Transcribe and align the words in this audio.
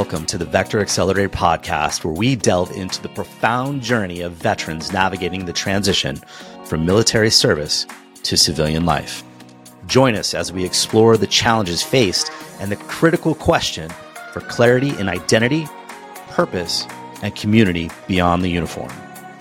Welcome 0.00 0.24
to 0.28 0.38
the 0.38 0.46
Vector 0.46 0.80
Accelerator 0.80 1.28
podcast, 1.28 2.04
where 2.04 2.14
we 2.14 2.34
delve 2.34 2.70
into 2.70 3.02
the 3.02 3.10
profound 3.10 3.82
journey 3.82 4.22
of 4.22 4.32
veterans 4.32 4.94
navigating 4.94 5.44
the 5.44 5.52
transition 5.52 6.16
from 6.64 6.86
military 6.86 7.28
service 7.28 7.86
to 8.22 8.38
civilian 8.38 8.86
life. 8.86 9.22
Join 9.86 10.14
us 10.14 10.32
as 10.32 10.54
we 10.54 10.64
explore 10.64 11.18
the 11.18 11.26
challenges 11.26 11.82
faced 11.82 12.32
and 12.60 12.72
the 12.72 12.76
critical 12.76 13.34
question 13.34 13.90
for 14.32 14.40
clarity 14.40 14.98
in 14.98 15.06
identity, 15.06 15.68
purpose, 16.28 16.86
and 17.22 17.36
community 17.36 17.90
beyond 18.08 18.42
the 18.42 18.48
uniform. 18.48 18.90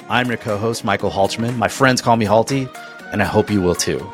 I'm 0.09 0.27
your 0.27 0.35
co 0.35 0.57
host, 0.57 0.83
Michael 0.83 1.09
Halterman. 1.09 1.55
My 1.55 1.69
friends 1.69 2.01
call 2.01 2.17
me 2.17 2.25
Halty, 2.25 2.67
and 3.13 3.21
I 3.21 3.25
hope 3.25 3.49
you 3.49 3.61
will 3.61 3.75
too. 3.75 4.05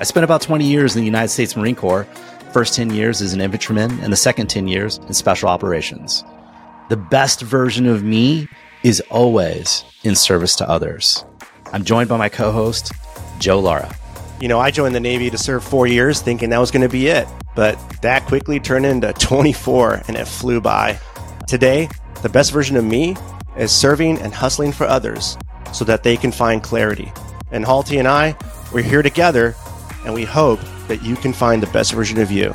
I 0.00 0.04
spent 0.04 0.24
about 0.24 0.40
20 0.40 0.64
years 0.64 0.96
in 0.96 1.00
the 1.00 1.06
United 1.06 1.28
States 1.28 1.54
Marine 1.54 1.76
Corps 1.76 2.06
first 2.52 2.74
10 2.74 2.90
years 2.90 3.20
as 3.22 3.32
an 3.32 3.40
infantryman, 3.40 3.98
and 4.00 4.12
the 4.12 4.16
second 4.16 4.48
10 4.48 4.68
years 4.68 4.98
in 4.98 5.14
special 5.14 5.48
operations. 5.48 6.24
The 6.88 6.96
best 6.96 7.40
version 7.40 7.86
of 7.86 8.02
me 8.02 8.48
is 8.82 9.00
always 9.10 9.84
in 10.02 10.16
service 10.16 10.56
to 10.56 10.68
others. 10.68 11.24
I'm 11.72 11.84
joined 11.84 12.08
by 12.08 12.16
my 12.16 12.28
co 12.28 12.50
host, 12.50 12.92
Joe 13.38 13.60
Lara. 13.60 13.94
You 14.40 14.48
know, 14.48 14.58
I 14.58 14.70
joined 14.70 14.94
the 14.94 15.00
Navy 15.00 15.30
to 15.30 15.38
serve 15.38 15.62
four 15.62 15.86
years 15.86 16.20
thinking 16.20 16.50
that 16.50 16.58
was 16.58 16.70
going 16.70 16.82
to 16.82 16.88
be 16.88 17.08
it, 17.08 17.28
but 17.54 17.78
that 18.02 18.26
quickly 18.26 18.58
turned 18.58 18.86
into 18.86 19.12
24 19.18 20.02
and 20.08 20.16
it 20.16 20.26
flew 20.26 20.60
by. 20.60 20.98
Today, 21.46 21.88
the 22.22 22.28
best 22.28 22.52
version 22.52 22.76
of 22.76 22.84
me 22.84 23.16
is 23.56 23.70
serving 23.70 24.18
and 24.20 24.32
hustling 24.32 24.72
for 24.72 24.84
others 24.86 25.36
so 25.72 25.84
that 25.84 26.02
they 26.02 26.16
can 26.16 26.32
find 26.32 26.62
clarity. 26.62 27.12
And 27.50 27.64
Halty 27.64 27.98
and 27.98 28.08
I, 28.08 28.36
we're 28.72 28.82
here 28.82 29.02
together 29.02 29.54
and 30.04 30.14
we 30.14 30.24
hope 30.24 30.60
that 30.90 31.04
you 31.04 31.14
can 31.14 31.32
find 31.32 31.62
the 31.62 31.68
best 31.68 31.92
version 31.92 32.18
of 32.18 32.32
you. 32.32 32.52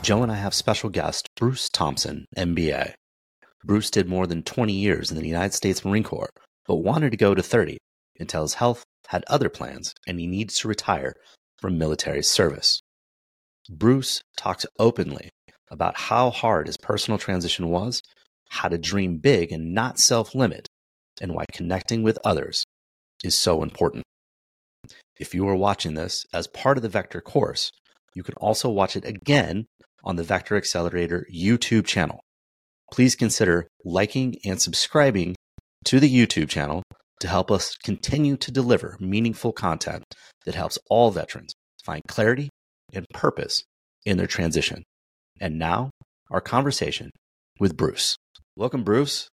Joe 0.00 0.22
and 0.22 0.32
I 0.32 0.36
have 0.36 0.54
special 0.54 0.88
guest 0.88 1.28
Bruce 1.36 1.68
Thompson, 1.68 2.24
MBA. 2.34 2.94
Bruce 3.62 3.90
did 3.90 4.08
more 4.08 4.26
than 4.26 4.42
20 4.42 4.72
years 4.72 5.10
in 5.10 5.18
the 5.18 5.28
United 5.28 5.52
States 5.52 5.84
Marine 5.84 6.02
Corps, 6.02 6.30
but 6.66 6.76
wanted 6.76 7.10
to 7.10 7.18
go 7.18 7.34
to 7.34 7.42
30 7.42 7.76
until 8.18 8.40
his 8.40 8.54
health 8.54 8.84
had 9.08 9.22
other 9.26 9.50
plans 9.50 9.92
and 10.06 10.18
he 10.18 10.26
needs 10.26 10.58
to 10.60 10.68
retire 10.68 11.12
from 11.58 11.76
military 11.76 12.22
service. 12.22 12.80
Bruce 13.68 14.22
talks 14.38 14.64
openly 14.78 15.28
about 15.70 15.98
how 15.98 16.30
hard 16.30 16.68
his 16.68 16.78
personal 16.78 17.18
transition 17.18 17.68
was, 17.68 18.00
how 18.48 18.68
to 18.68 18.78
dream 18.78 19.18
big 19.18 19.52
and 19.52 19.74
not 19.74 19.98
self 19.98 20.34
limit, 20.34 20.68
and 21.20 21.34
why 21.34 21.44
connecting 21.52 22.02
with 22.02 22.18
others 22.24 22.64
is 23.22 23.36
so 23.36 23.62
important. 23.62 24.04
If 25.20 25.34
you 25.34 25.46
are 25.48 25.56
watching 25.56 25.94
this 25.94 26.24
as 26.32 26.46
part 26.46 26.78
of 26.78 26.82
the 26.82 26.88
Vector 26.88 27.20
course, 27.20 27.70
you 28.14 28.22
can 28.22 28.34
also 28.36 28.70
watch 28.70 28.96
it 28.96 29.04
again 29.04 29.66
on 30.04 30.16
the 30.16 30.22
Vector 30.22 30.56
Accelerator 30.56 31.26
YouTube 31.32 31.86
channel. 31.86 32.20
Please 32.90 33.14
consider 33.14 33.68
liking 33.84 34.36
and 34.44 34.60
subscribing 34.60 35.34
to 35.84 36.00
the 36.00 36.12
YouTube 36.12 36.48
channel 36.48 36.82
to 37.20 37.28
help 37.28 37.50
us 37.50 37.76
continue 37.76 38.36
to 38.36 38.50
deliver 38.50 38.96
meaningful 39.00 39.52
content 39.52 40.04
that 40.44 40.54
helps 40.54 40.78
all 40.90 41.10
veterans 41.10 41.54
find 41.84 42.02
clarity 42.08 42.48
and 42.92 43.06
purpose 43.12 43.62
in 44.04 44.16
their 44.16 44.26
transition. 44.26 44.82
And 45.40 45.58
now, 45.58 45.90
our 46.30 46.40
conversation 46.40 47.10
with 47.60 47.76
Bruce. 47.76 48.16
Welcome, 48.56 48.82
Bruce. 48.82 49.28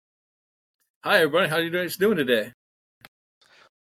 Hi, 1.04 1.18
everybody. 1.18 1.50
How 1.50 1.58
are 1.58 1.62
you 1.62 1.70
guys 1.70 1.98
doing 1.98 2.18
today? 2.18 2.52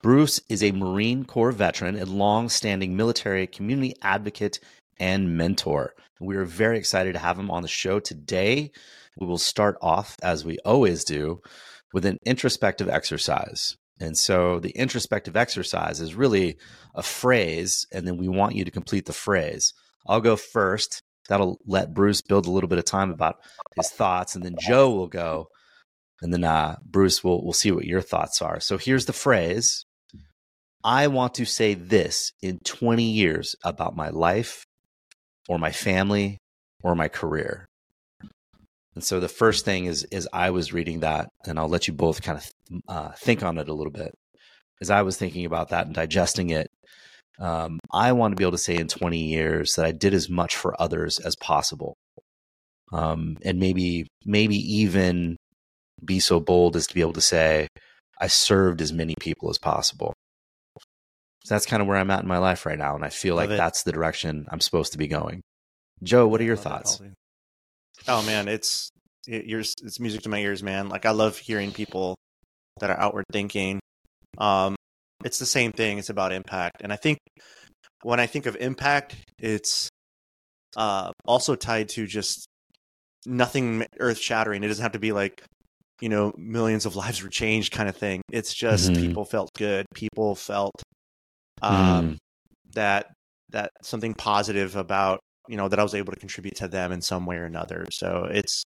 Bruce 0.03 0.41
is 0.49 0.63
a 0.63 0.73
Marine 0.73 1.25
Corps 1.25 1.53
veteran 1.53 1.97
and 1.97 2.09
long-standing 2.09 2.97
military 2.97 3.47
community 3.47 3.95
advocate 4.03 4.61
and 4.99 5.37
mentor. 5.37 5.95
We 6.21 6.37
are 6.37 6.45
very 6.45 6.79
excited 6.79 7.15
to 7.15 7.19
have 7.19 7.39
him 7.39 7.51
on 7.51 7.63
the 7.63 7.69
show 7.69 7.99
today. 7.99 8.71
We 9.19 9.27
will 9.27 9.39
start 9.39 9.77
off, 9.81 10.17
as 10.23 10.45
we 10.45 10.59
always 10.65 11.05
do, 11.05 11.41
with 11.93 12.05
an 12.05 12.19
introspective 12.25 12.89
exercise. 12.89 13.77
And 13.99 14.17
so 14.17 14.61
the 14.61 14.71
introspective 14.71 15.37
exercise 15.37 16.01
is 16.01 16.15
really 16.15 16.59
a 16.95 17.03
phrase, 17.03 17.87
and 17.91 18.07
then 18.07 18.19
we 18.19 18.29
want 18.29 18.55
you 18.55 18.65
to 18.65 18.71
complete 18.71 19.07
the 19.07 19.15
phrase. 19.15 19.73
I'll 20.07 20.21
go 20.21 20.37
first. 20.37 21.01
That'll 21.29 21.59
let 21.67 21.95
Bruce 21.95 22.21
build 22.21 22.47
a 22.47 22.51
little 22.51 22.69
bit 22.69 22.79
of 22.79 22.85
time 22.85 23.11
about 23.11 23.37
his 23.75 23.89
thoughts, 23.89 24.37
and 24.37 24.45
then 24.45 24.55
Joe 24.61 24.91
will 24.91 25.09
go, 25.09 25.49
and 26.21 26.33
then 26.33 26.45
uh, 26.45 26.77
Bruce 26.85 27.25
will 27.25 27.43
will 27.45 27.55
see 27.55 27.73
what 27.73 27.87
your 27.87 28.03
thoughts 28.03 28.41
are. 28.41 28.61
So 28.61 28.79
here's 28.79 29.07
the 29.07 29.13
phrase: 29.13 29.86
I 30.87 31.09
want 31.09 31.35
to 31.35 31.45
say 31.45 31.75
this 31.75 32.33
in 32.41 32.61
20 32.61 33.03
years 33.03 33.57
about 33.65 33.97
my 33.97 34.11
life 34.11 34.65
or 35.49 35.59
my 35.59 35.73
family 35.73 36.39
or 36.85 36.95
my 36.95 37.09
career. 37.09 37.67
And 38.95 39.03
so 39.03 39.19
the 39.19 39.29
first 39.29 39.65
thing 39.65 39.87
is 39.87 40.05
is 40.05 40.29
I 40.33 40.51
was 40.51 40.73
reading 40.73 41.01
that, 41.01 41.29
and 41.45 41.59
I'll 41.59 41.69
let 41.69 41.89
you 41.89 41.93
both 41.93 42.23
kind 42.23 42.39
of 42.39 42.49
uh, 42.89 43.13
think 43.19 43.43
on 43.43 43.59
it 43.59 43.69
a 43.69 43.75
little 43.75 43.93
bit. 43.93 44.15
As 44.81 44.89
I 44.89 45.03
was 45.03 45.17
thinking 45.17 45.45
about 45.45 45.71
that 45.71 45.87
and 45.87 45.95
digesting 45.95 46.51
it, 46.51 46.69
um, 47.41 47.81
I 47.93 48.13
want 48.13 48.33
to 48.33 48.37
be 48.37 48.45
able 48.45 48.53
to 48.53 48.59
say 48.59 48.77
in 48.77 48.87
20 48.87 49.19
years 49.19 49.75
that 49.75 49.87
I 49.87 49.91
did 49.91 50.15
as 50.15 50.31
much 50.31 50.55
for 50.55 50.81
others 50.81 51.19
as 51.19 51.35
possible, 51.35 51.97
um, 52.93 53.37
and 53.43 53.59
maybe 53.59 54.07
maybe 54.25 54.57
even 54.57 55.37
be 56.05 56.21
so 56.21 56.39
bold 56.39 56.77
as 56.77 56.87
to 56.87 56.95
be 56.95 57.01
able 57.01 57.15
to 57.15 57.21
say 57.21 57.67
I 58.21 58.29
served 58.29 58.81
as 58.81 58.93
many 58.93 59.17
people 59.19 59.51
as 59.51 59.59
possible. 59.59 60.15
So 61.47 61.55
that's 61.55 61.65
kind 61.65 61.81
of 61.81 61.87
where 61.87 61.97
I'm 61.97 62.11
at 62.11 62.23
in 62.23 62.29
my 62.29 62.39
life 62.39 62.67
right 62.67 62.77
now. 62.77 62.97
And 62.97 63.05
I 63.05 63.09
feel 63.09 63.37
Love 63.37 63.45
like 63.45 63.55
it. 63.55 63.57
that's 63.57 63.85
the 63.85 63.93
direction 63.93 64.47
I'm 64.51 64.61
supposed 64.61 64.91
to 64.93 64.99
be 64.99 65.07
going. 65.07 65.43
Joe, 66.03 66.27
what 66.27 66.41
are 66.41 66.45
your 66.45 66.57
thoughts? 66.57 67.01
oh 68.09 68.23
man, 68.25 68.49
it's 68.49 68.91
it, 69.29 69.45
it's 69.49 70.01
music 70.01 70.23
to 70.23 70.29
my 70.29 70.41
ears, 70.41 70.65
man. 70.65 70.89
Like 70.89 71.07
I 71.07 71.13
love 71.13 71.39
hearing 71.39 71.71
people 71.71 72.17
that 72.81 72.91
are 72.91 72.99
outward 72.99 73.27
thinking. 73.31 73.79
Um, 74.39 74.75
it's 75.25 75.39
the 75.39 75.47
same 75.47 75.71
thing. 75.71 75.99
It's 75.99 76.11
about 76.11 76.33
impact, 76.33 76.83
and 76.83 76.93
I 76.93 76.97
think 76.97 77.19
when 78.03 78.19
I 78.19 78.27
think 78.27 78.47
of 78.47 78.57
impact, 78.57 79.15
it's 79.39 79.89
uh, 80.77 81.13
also 81.27 81.55
tied 81.55 81.91
to 81.91 82.09
just 82.09 82.49
nothing 83.25 83.87
earth 84.01 84.19
shattering. 84.19 84.65
It 84.65 84.69
doesn't 84.69 84.83
have 84.83 84.93
to 84.93 84.99
be 84.99 85.13
like 85.13 85.45
you 86.01 86.09
know 86.09 86.33
millions 86.37 86.87
of 86.87 86.97
lives 87.03 87.23
were 87.23 87.29
changed 87.29 87.73
kind 87.73 87.89
of 87.89 87.97
thing. 87.97 88.23
It's 88.33 88.53
just 88.53 88.91
mm-hmm. 88.91 89.01
people 89.01 89.25
felt 89.25 89.51
good. 89.57 89.87
People 89.95 90.35
felt 90.35 90.83
um, 91.63 92.13
mm. 92.13 92.17
that 92.75 93.13
that 93.51 93.71
something 93.83 94.15
positive 94.15 94.77
about 94.77 95.21
you 95.49 95.57
know 95.57 95.69
that 95.69 95.79
I 95.79 95.83
was 95.83 95.95
able 95.95 96.13
to 96.13 96.19
contribute 96.19 96.57
to 96.57 96.69
them 96.69 96.93
in 96.93 97.01
some 97.01 97.27
way 97.27 97.37
or 97.37 97.45
another. 97.45 97.87
So 97.91 98.29
it's 98.31 98.65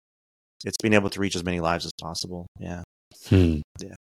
it's 0.65 0.77
being 0.81 0.93
able 0.93 1.09
to 1.09 1.19
reach 1.19 1.35
as 1.35 1.43
many 1.43 1.59
lives 1.59 1.85
as 1.85 1.91
possible. 1.99 2.47
Yeah. 2.59 2.83
Hmm. 3.29 3.61
Yeah. 3.79 3.95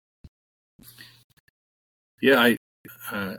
Yeah, 2.20 2.38
I 2.38 2.56
uh, 3.10 3.37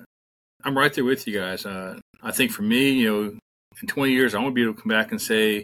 I'm 0.63 0.77
right 0.77 0.93
there 0.93 1.05
with 1.05 1.27
you 1.27 1.37
guys. 1.39 1.65
Uh, 1.65 1.99
I 2.21 2.31
think 2.31 2.51
for 2.51 2.63
me, 2.63 2.91
you 2.91 3.11
know, 3.11 3.37
in 3.81 3.87
20 3.87 4.11
years, 4.11 4.35
I 4.35 4.39
want 4.39 4.51
to 4.51 4.53
be 4.53 4.63
able 4.63 4.73
to 4.73 4.81
come 4.81 4.89
back 4.89 5.11
and 5.11 5.21
say, 5.21 5.63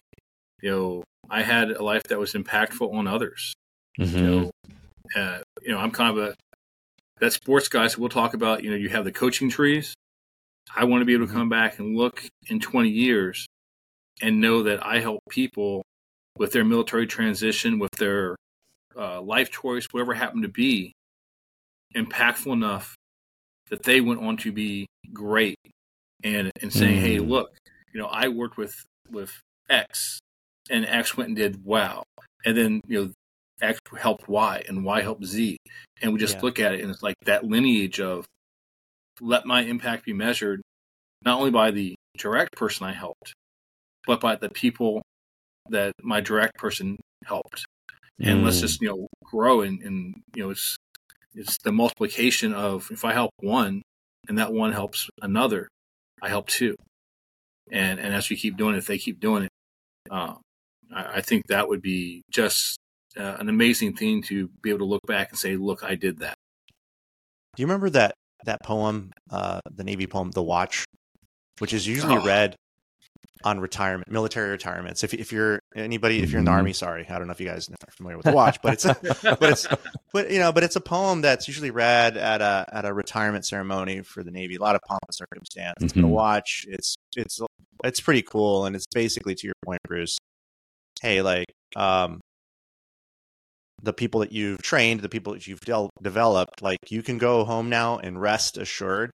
you 0.62 0.70
know, 0.70 1.04
I 1.28 1.42
had 1.42 1.70
a 1.70 1.82
life 1.82 2.04
that 2.04 2.18
was 2.18 2.32
impactful 2.32 2.92
on 2.92 3.06
others. 3.06 3.54
Mm-hmm. 3.98 4.18
You 4.18 4.24
know, 4.24 4.50
uh, 5.16 5.38
you 5.62 5.72
know, 5.72 5.78
I'm 5.78 5.90
kind 5.90 6.18
of 6.18 6.24
a 6.24 6.34
that 7.20 7.32
sports 7.32 7.68
guys 7.68 7.96
we'll 7.96 8.08
talk 8.08 8.34
about, 8.34 8.64
you 8.64 8.70
know, 8.70 8.76
you 8.76 8.88
have 8.88 9.04
the 9.04 9.12
coaching 9.12 9.48
trees. 9.48 9.94
I 10.74 10.84
want 10.84 11.02
to 11.02 11.04
be 11.04 11.14
able 11.14 11.26
to 11.26 11.30
mm-hmm. 11.30 11.40
come 11.40 11.48
back 11.48 11.78
and 11.78 11.96
look 11.96 12.24
in 12.48 12.60
20 12.60 12.88
years 12.88 13.46
and 14.22 14.40
know 14.40 14.62
that 14.64 14.84
I 14.84 15.00
help 15.00 15.20
people 15.30 15.82
with 16.36 16.52
their 16.52 16.64
military 16.64 17.06
transition, 17.06 17.78
with 17.78 17.92
their 17.92 18.36
uh, 18.96 19.20
life 19.20 19.50
choice, 19.50 19.86
whatever 19.90 20.14
happened 20.14 20.42
to 20.42 20.48
be, 20.48 20.92
impactful 21.94 22.52
enough 22.52 22.96
that 23.68 23.82
they 23.82 24.00
went 24.00 24.22
on 24.22 24.36
to 24.38 24.52
be 24.52 24.86
great 25.12 25.58
and 26.22 26.50
and 26.60 26.72
saying, 26.72 26.96
mm. 26.96 27.00
"Hey, 27.00 27.18
look, 27.18 27.56
you 27.92 28.00
know, 28.00 28.06
I 28.06 28.28
worked 28.28 28.56
with 28.56 28.84
with 29.10 29.40
X, 29.68 30.20
and 30.68 30.84
X 30.86 31.16
went 31.16 31.28
and 31.28 31.36
did 31.36 31.64
wow," 31.64 32.02
and 32.44 32.56
then 32.56 32.80
you 32.86 33.04
know 33.04 33.12
X 33.60 33.78
helped 33.98 34.28
Y 34.28 34.62
and 34.68 34.84
Y 34.84 35.02
helped 35.02 35.24
Z. 35.24 35.56
And 36.02 36.12
we 36.12 36.18
just 36.18 36.36
yeah. 36.36 36.40
look 36.42 36.58
at 36.58 36.72
it 36.72 36.80
and 36.80 36.90
it's 36.90 37.02
like 37.02 37.16
that 37.24 37.44
lineage 37.44 38.00
of 38.00 38.26
let 39.20 39.44
my 39.46 39.62
impact 39.62 40.04
be 40.04 40.12
measured 40.12 40.62
not 41.24 41.38
only 41.38 41.50
by 41.50 41.70
the 41.70 41.94
direct 42.16 42.52
person 42.56 42.86
I 42.86 42.92
helped, 42.92 43.34
but 44.06 44.20
by 44.20 44.36
the 44.36 44.48
people 44.48 45.02
that 45.68 45.92
my 46.02 46.20
direct 46.20 46.56
person 46.56 46.96
helped. 47.24 47.64
And 48.18 48.40
mm. 48.40 48.44
let's 48.44 48.60
just, 48.60 48.80
you 48.80 48.88
know, 48.88 49.06
grow 49.24 49.60
and, 49.60 49.82
and 49.82 50.14
you 50.34 50.44
know, 50.44 50.50
it's 50.50 50.76
it's 51.34 51.58
the 51.58 51.72
multiplication 51.72 52.52
of 52.52 52.88
if 52.90 53.04
I 53.04 53.12
help 53.12 53.30
one 53.40 53.82
and 54.28 54.38
that 54.38 54.52
one 54.52 54.72
helps 54.72 55.08
another, 55.22 55.68
I 56.20 56.28
help 56.28 56.48
two. 56.48 56.76
And 57.70 58.00
and 58.00 58.14
as 58.14 58.28
we 58.28 58.36
keep 58.36 58.56
doing 58.56 58.74
it, 58.74 58.78
if 58.78 58.86
they 58.86 58.98
keep 58.98 59.20
doing 59.20 59.44
it, 59.44 59.50
uh, 60.10 60.34
I, 60.94 61.16
I 61.16 61.20
think 61.20 61.46
that 61.46 61.68
would 61.68 61.82
be 61.82 62.22
just 62.30 62.78
uh, 63.16 63.36
an 63.38 63.48
amazing 63.48 63.96
thing 63.96 64.22
to 64.24 64.48
be 64.62 64.70
able 64.70 64.80
to 64.80 64.84
look 64.84 65.06
back 65.06 65.30
and 65.30 65.38
say, 65.38 65.56
"Look, 65.56 65.82
I 65.82 65.94
did 65.94 66.18
that." 66.20 66.34
Do 67.56 67.62
you 67.62 67.66
remember 67.66 67.90
that 67.90 68.14
that 68.44 68.62
poem, 68.62 69.12
uh, 69.30 69.60
the 69.70 69.84
Navy 69.84 70.06
poem, 70.06 70.30
"The 70.30 70.42
Watch," 70.42 70.84
which 71.58 71.72
is 71.72 71.86
usually 71.86 72.16
oh. 72.16 72.24
read 72.24 72.56
on 73.42 73.58
retirement, 73.58 74.10
military 74.10 74.50
retirements. 74.50 75.02
If 75.02 75.14
if 75.14 75.32
you're 75.32 75.58
anybody, 75.74 76.22
if 76.22 76.30
you're 76.30 76.38
in 76.40 76.44
the 76.44 76.50
Mhm. 76.50 76.54
army, 76.54 76.72
sorry, 76.72 77.06
I 77.08 77.18
don't 77.18 77.26
know 77.26 77.32
if 77.32 77.40
you 77.40 77.48
guys 77.48 77.68
are 77.68 77.92
familiar 77.96 78.16
with 78.18 78.26
the 78.26 78.32
watch, 78.32 78.60
but 78.62 78.74
it's 78.74 78.84
but 79.22 79.42
it's 79.50 79.66
but 80.12 80.30
you 80.30 80.38
know, 80.38 80.52
but 80.52 80.62
it's 80.62 80.76
a 80.76 80.80
poem 80.80 81.22
that's 81.22 81.48
usually 81.48 81.70
read 81.70 82.16
at 82.16 82.40
a 82.42 82.66
at 82.72 82.84
a 82.84 82.92
retirement 82.92 83.46
ceremony 83.46 84.02
for 84.02 84.22
the 84.22 84.30
Navy. 84.30 84.56
A 84.56 84.60
lot 84.60 84.74
of 84.76 84.82
pomp 84.82 85.00
and 85.08 85.14
circumstance. 85.14 85.76
It's 85.80 85.92
a 85.94 85.96
Mhm. 85.96 86.08
watch. 86.08 86.66
It's 86.68 86.96
it's 87.16 87.40
it's 87.82 88.00
pretty 88.00 88.22
cool, 88.22 88.66
and 88.66 88.76
it's 88.76 88.86
basically 88.94 89.34
to 89.34 89.46
your 89.46 89.54
point, 89.64 89.80
Bruce. 89.88 90.18
Hey, 91.00 91.22
like 91.22 91.46
um, 91.76 92.19
the 93.82 93.92
people 93.92 94.20
that 94.20 94.32
you've 94.32 94.62
trained, 94.62 95.00
the 95.00 95.08
people 95.08 95.32
that 95.32 95.46
you've 95.46 95.60
del- 95.60 95.90
developed, 96.02 96.62
like 96.62 96.78
you 96.88 97.02
can 97.02 97.18
go 97.18 97.44
home 97.44 97.68
now 97.68 97.98
and 97.98 98.20
rest 98.20 98.58
assured. 98.58 99.10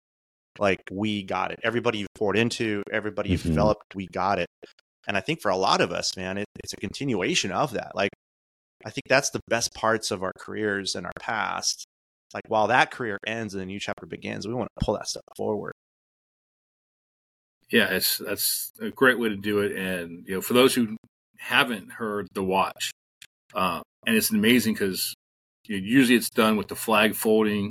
Like 0.58 0.80
we 0.90 1.22
got 1.22 1.50
it. 1.52 1.60
Everybody 1.62 1.98
you've 1.98 2.14
poured 2.14 2.36
into, 2.36 2.82
everybody 2.90 3.30
you've 3.30 3.42
Mhm. 3.42 3.50
developed, 3.50 3.94
we 3.94 4.06
got 4.06 4.38
it. 4.38 4.48
And 5.06 5.16
I 5.16 5.20
think 5.20 5.40
for 5.40 5.50
a 5.50 5.56
lot 5.56 5.80
of 5.80 5.92
us, 5.92 6.16
man, 6.16 6.38
it, 6.38 6.46
it's 6.62 6.72
a 6.72 6.76
continuation 6.76 7.52
of 7.52 7.72
that. 7.72 7.92
Like 7.94 8.10
I 8.84 8.90
think 8.90 9.04
that's 9.08 9.30
the 9.30 9.40
best 9.48 9.74
parts 9.74 10.10
of 10.10 10.22
our 10.22 10.32
careers 10.38 10.94
and 10.94 11.06
our 11.06 11.12
past. 11.20 11.84
Like 12.34 12.44
while 12.48 12.66
that 12.68 12.90
career 12.90 13.18
ends 13.26 13.54
and 13.54 13.62
a 13.62 13.66
new 13.66 13.78
chapter 13.78 14.06
begins, 14.06 14.48
we 14.48 14.54
want 14.54 14.68
to 14.78 14.84
pull 14.84 14.94
that 14.94 15.08
stuff 15.08 15.22
forward. 15.36 15.72
Yeah, 17.70 17.88
it's 17.90 18.18
that's 18.18 18.72
a 18.80 18.90
great 18.90 19.18
way 19.18 19.28
to 19.28 19.36
do 19.36 19.60
it. 19.60 19.72
And 19.76 20.26
you 20.26 20.34
know, 20.36 20.40
for 20.40 20.54
those 20.54 20.74
who 20.74 20.96
haven't 21.38 21.92
heard 21.92 22.28
the 22.32 22.44
watch, 22.44 22.90
uh, 23.54 23.80
and 24.06 24.16
it's 24.16 24.30
amazing 24.30 24.74
because 24.74 25.14
you 25.66 25.78
know, 25.78 25.84
usually 25.84 26.16
it's 26.16 26.30
done 26.30 26.56
with 26.56 26.68
the 26.68 26.76
flag 26.76 27.14
folding, 27.14 27.70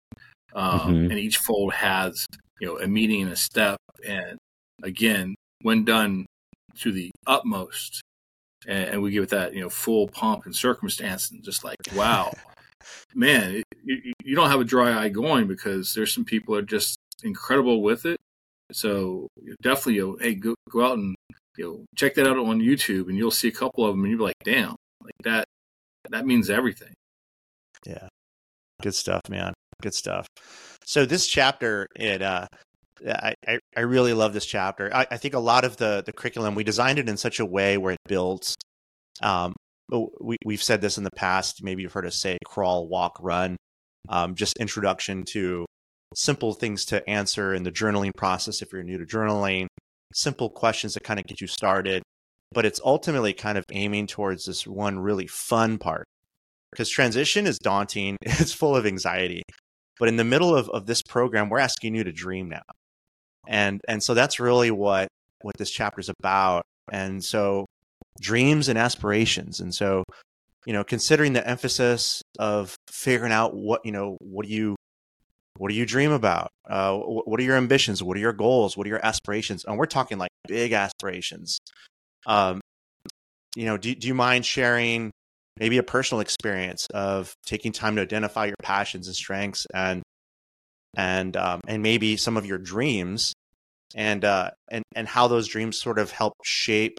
um, 0.54 0.80
Mhm. 0.94 1.10
and 1.12 1.20
each 1.20 1.38
fold 1.38 1.74
has 1.74 2.26
you 2.60 2.68
know 2.68 2.78
a 2.80 2.88
meaning 2.88 3.22
and 3.24 3.32
a 3.32 3.36
step. 3.36 3.78
And 4.06 4.38
again, 4.84 5.36
when 5.62 5.84
done 5.86 6.26
to 6.80 6.92
the 6.92 7.10
utmost, 7.26 8.02
and, 8.68 8.90
and 8.90 9.02
we 9.02 9.12
give 9.12 9.24
it 9.24 9.30
that 9.30 9.54
you 9.54 9.62
know 9.62 9.70
full 9.70 10.08
pomp 10.08 10.46
and 10.46 10.56
circumstance, 10.56 11.32
and 11.32 11.44
just 11.44 11.64
like 11.64 11.78
wow, 11.96 12.32
man, 13.16 13.56
it, 13.56 13.64
you, 13.84 14.14
you 14.24 14.36
don't 14.36 14.50
have 14.50 14.60
a 14.60 14.66
dry 14.66 15.02
eye 15.04 15.10
going 15.10 15.48
because 15.48 15.94
there's 15.94 16.14
some 16.14 16.26
people 16.26 16.56
that 16.56 16.64
are 16.64 16.68
just 16.68 16.98
incredible 17.24 17.82
with 17.82 18.06
it. 18.06 18.18
So 18.72 19.28
definitely, 19.62 19.96
you 19.96 20.08
know, 20.08 20.18
hey, 20.20 20.36
go 20.36 20.56
go 20.70 20.86
out 20.86 20.98
and 20.98 21.16
you 21.58 21.64
know 21.64 21.86
check 21.96 22.16
that 22.16 22.28
out 22.28 22.38
on 22.38 22.60
YouTube, 22.60 23.08
and 23.08 23.18
you'll 23.18 23.32
see 23.32 23.48
a 23.48 23.52
couple 23.52 23.86
of 23.86 23.94
them, 23.94 24.04
and 24.04 24.12
you'll 24.12 24.20
be 24.20 24.24
like, 24.26 24.44
damn, 24.44 24.76
like 25.02 25.14
that 25.24 25.46
that 26.12 26.26
means 26.26 26.50
everything. 26.50 26.94
Yeah. 27.86 28.08
Good 28.82 28.96
stuff, 28.96 29.22
man. 29.30 29.54
Good 29.82 29.94
stuff. 29.94 30.28
So 30.86 31.06
this 31.06 31.28
chapter, 31.28 31.88
it 31.96 32.22
uh 32.22 32.48
I, 33.06 33.34
I, 33.76 33.82
really 33.82 34.14
love 34.14 34.34
this 34.34 34.46
chapter. 34.46 34.90
I, 34.94 35.06
I 35.12 35.18
think 35.18 35.34
a 35.34 35.40
lot 35.40 35.66
of 35.66 35.76
the 35.78 36.02
the 36.06 36.14
curriculum 36.14 36.56
we 36.56 36.64
designed 36.64 36.98
it 36.98 37.10
in 37.10 37.18
such 37.18 37.40
a 37.40 37.46
way 37.46 37.78
where 37.78 37.92
it 37.92 38.00
builds 38.08 38.56
um 39.22 39.54
oh, 39.92 40.12
we 40.22 40.38
we've 40.46 40.64
said 40.64 40.82
this 40.82 40.98
in 40.98 41.04
the 41.04 41.12
past, 41.12 41.64
maybe 41.64 41.82
you've 41.82 41.94
heard 41.94 42.06
us 42.06 42.20
say 42.20 42.38
crawl, 42.46 42.88
walk, 42.88 43.18
run. 43.22 43.58
Um, 44.08 44.36
just 44.36 44.54
introduction 44.60 45.24
to 45.32 45.66
simple 46.14 46.54
things 46.54 46.86
to 46.86 47.08
answer 47.10 47.54
in 47.54 47.64
the 47.64 47.72
journaling 47.72 48.12
process 48.16 48.62
if 48.62 48.72
you're 48.72 48.84
new 48.84 48.98
to 48.98 49.06
journaling, 49.06 49.68
simple 50.14 50.50
questions 50.50 50.94
that 50.94 51.04
kind 51.04 51.20
of 51.20 51.26
get 51.26 51.42
you 51.42 51.48
started. 51.48 52.04
But 52.56 52.66
it's 52.66 52.82
ultimately 52.84 53.34
kind 53.34 53.60
of 53.60 53.66
aiming 53.72 54.08
towards 54.08 54.46
this 54.46 54.66
one 54.66 54.98
really 54.98 55.28
fun 55.28 55.78
part. 55.78 56.06
Because 56.72 56.90
transition 56.90 57.46
is 57.46 57.60
daunting 57.60 58.18
it's 58.22 58.52
full 58.52 58.76
of 58.76 58.88
anxiety 58.88 59.44
but 60.00 60.10
in 60.10 60.18
the 60.18 60.24
middle 60.24 60.56
of, 60.56 60.70
of 60.70 60.86
this 60.86 61.02
program 61.02 61.50
we're 61.50 61.60
asking 61.60 61.96
you 61.96 62.04
to 62.04 62.12
dream 62.12 62.50
now. 62.50 62.64
And 63.48 63.82
and 63.88 64.02
so 64.02 64.14
that's 64.14 64.40
really 64.40 64.72
what 64.72 65.08
what 65.42 65.56
this 65.58 65.72
chapter 65.72 66.00
is 66.00 66.10
about. 66.10 66.64
And 66.92 67.24
so 67.24 67.66
dreams 68.20 68.70
and 68.70 68.78
aspirations. 68.78 69.60
And 69.60 69.74
so 69.74 70.04
you 70.66 70.74
know 70.74 70.84
considering 70.84 71.34
the 71.34 71.48
emphasis 71.48 72.22
of 72.40 72.76
figuring 72.90 73.32
out 73.32 73.56
what 73.56 73.82
you 73.86 73.92
know 73.92 74.18
what 74.20 74.46
do 74.46 74.52
you 74.52 74.76
what 75.58 75.70
do 75.70 75.76
you 75.76 75.86
dream 75.86 76.12
about? 76.12 76.50
Uh, 76.70 76.98
what 76.98 77.40
are 77.40 77.44
your 77.44 77.56
ambitions? 77.56 78.04
What 78.04 78.18
are 78.18 78.20
your 78.20 78.34
goals? 78.34 78.76
What 78.76 78.88
are 78.88 78.90
your 78.90 79.06
aspirations? 79.06 79.64
And 79.64 79.78
we're 79.78 79.86
talking 79.86 80.18
like 80.18 80.32
big 80.50 80.74
aspirations 80.74 81.60
um, 82.26 82.62
you 83.56 83.66
know 83.66 83.78
do, 83.78 83.94
do 83.96 84.08
you 84.08 84.14
mind 84.16 84.46
sharing 84.46 85.12
maybe 85.58 85.78
a 85.78 85.84
personal 85.84 86.22
experience 86.22 86.88
of 86.94 87.34
taking 87.46 87.72
time 87.72 87.96
to 87.96 88.02
identify 88.02 88.46
your 88.46 88.56
passions 88.62 89.08
and 89.08 89.16
strengths 89.16 89.66
and 89.74 90.04
and 90.98 91.36
um, 91.38 91.62
and 91.68 91.84
maybe 91.84 92.18
some 92.18 92.38
of 92.38 92.46
your 92.46 92.58
dreams 92.58 93.34
and 93.96 94.26
uh, 94.26 94.52
and 94.70 94.84
and 94.96 95.08
how 95.08 95.28
those 95.28 95.48
dreams 95.48 95.80
sort 95.80 96.00
of 96.00 96.12
help 96.12 96.34
shape 96.44 96.98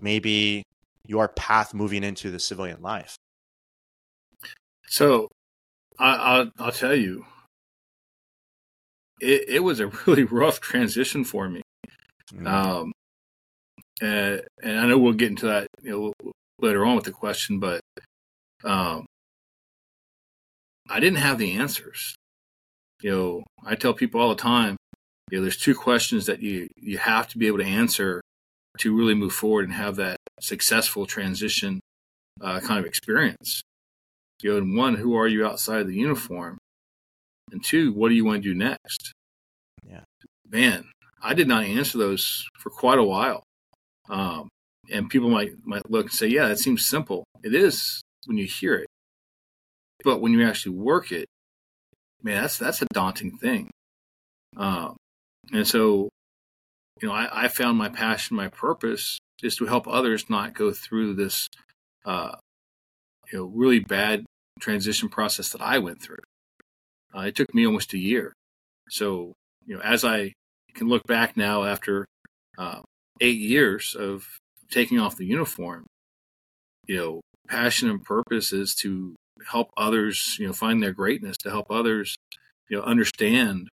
maybe 0.00 0.62
your 1.06 1.28
path 1.28 1.74
moving 1.74 2.02
into 2.04 2.30
the 2.30 2.38
civilian 2.38 2.80
life. 2.82 3.16
So 4.86 5.28
I, 5.98 6.14
I'll 6.14 6.50
I'll 6.58 6.72
tell 6.72 6.94
you, 6.94 7.24
it 9.20 9.44
it 9.48 9.60
was 9.60 9.80
a 9.80 9.86
really 10.06 10.24
rough 10.24 10.60
transition 10.60 11.24
for 11.24 11.48
me. 11.48 11.62
Mm. 12.32 12.46
Um, 12.46 12.92
and, 14.00 14.42
and 14.62 14.78
I 14.78 14.86
know 14.86 14.98
we'll 14.98 15.12
get 15.12 15.30
into 15.30 15.46
that 15.46 15.66
you 15.82 15.90
know 15.90 16.32
later 16.60 16.84
on 16.84 16.96
with 16.96 17.04
the 17.04 17.12
question, 17.12 17.58
but 17.58 17.80
um, 18.64 19.06
I 20.88 21.00
didn't 21.00 21.18
have 21.18 21.38
the 21.38 21.52
answers. 21.52 22.14
You 23.02 23.10
know, 23.10 23.42
I 23.64 23.74
tell 23.74 23.92
people 23.92 24.20
all 24.20 24.30
the 24.30 24.34
time, 24.34 24.76
you 25.30 25.38
know, 25.38 25.42
there's 25.42 25.56
two 25.56 25.74
questions 25.74 26.26
that 26.26 26.40
you 26.40 26.68
you 26.76 26.98
have 26.98 27.28
to 27.28 27.38
be 27.38 27.46
able 27.46 27.58
to 27.58 27.64
answer 27.64 28.20
to 28.78 28.96
really 28.96 29.14
move 29.14 29.32
forward 29.32 29.64
and 29.64 29.74
have 29.74 29.96
that 29.96 30.16
successful 30.40 31.06
transition 31.06 31.80
uh, 32.40 32.60
kind 32.60 32.80
of 32.80 32.86
experience. 32.86 33.62
You 34.42 34.50
know, 34.50 34.56
and 34.58 34.76
one, 34.76 34.96
who 34.96 35.16
are 35.16 35.28
you 35.28 35.46
outside 35.46 35.80
of 35.80 35.86
the 35.86 35.94
uniform? 35.94 36.58
And 37.52 37.64
two, 37.64 37.92
what 37.92 38.08
do 38.08 38.14
you 38.14 38.24
want 38.24 38.42
to 38.42 38.48
do 38.48 38.54
next? 38.54 39.12
Yeah. 39.88 40.00
Man, 40.48 40.86
I 41.22 41.34
did 41.34 41.48
not 41.48 41.64
answer 41.64 41.98
those 41.98 42.44
for 42.58 42.70
quite 42.70 42.98
a 42.98 43.04
while. 43.04 43.42
Um, 44.08 44.48
and 44.90 45.08
people 45.08 45.30
might 45.30 45.52
might 45.64 45.90
look 45.90 46.06
and 46.06 46.12
say, 46.12 46.26
"Yeah, 46.26 46.48
that 46.48 46.58
seems 46.58 46.84
simple." 46.84 47.24
It 47.42 47.54
is 47.54 48.02
when 48.26 48.36
you 48.36 48.46
hear 48.46 48.74
it, 48.74 48.86
but 50.04 50.20
when 50.20 50.32
you 50.32 50.46
actually 50.46 50.76
work 50.76 51.10
it, 51.12 51.26
man, 52.22 52.42
that's 52.42 52.58
that's 52.58 52.82
a 52.82 52.86
daunting 52.92 53.38
thing. 53.38 53.70
Um, 54.56 54.96
and 55.52 55.66
so, 55.66 56.08
you 57.00 57.08
know, 57.08 57.14
I, 57.14 57.44
I 57.44 57.48
found 57.48 57.76
my 57.78 57.88
passion, 57.88 58.36
my 58.36 58.48
purpose 58.48 59.18
is 59.42 59.56
to 59.56 59.66
help 59.66 59.86
others 59.86 60.30
not 60.30 60.54
go 60.54 60.72
through 60.72 61.14
this, 61.14 61.48
uh, 62.06 62.36
you 63.32 63.38
know, 63.38 63.44
really 63.44 63.80
bad 63.80 64.24
transition 64.60 65.08
process 65.08 65.50
that 65.50 65.60
I 65.60 65.78
went 65.78 66.00
through. 66.00 66.22
Uh, 67.14 67.22
it 67.22 67.34
took 67.34 67.52
me 67.54 67.66
almost 67.66 67.92
a 67.94 67.98
year. 67.98 68.32
So, 68.88 69.32
you 69.66 69.76
know, 69.76 69.82
as 69.82 70.04
I 70.04 70.32
can 70.74 70.88
look 70.88 71.04
back 71.04 71.36
now 71.36 71.64
after 71.64 72.06
uh, 72.58 72.80
eight 73.24 73.38
years 73.38 73.96
of 73.98 74.26
taking 74.70 75.00
off 75.00 75.16
the 75.16 75.24
uniform, 75.24 75.86
you 76.86 76.96
know, 76.96 77.20
passion 77.48 77.88
and 77.88 78.04
purpose 78.04 78.52
is 78.52 78.74
to 78.74 79.14
help 79.50 79.70
others, 79.76 80.36
you 80.38 80.46
know, 80.46 80.52
find 80.52 80.82
their 80.82 80.92
greatness, 80.92 81.36
to 81.38 81.50
help 81.50 81.66
others, 81.70 82.16
you 82.68 82.76
know, 82.76 82.82
understand 82.82 83.68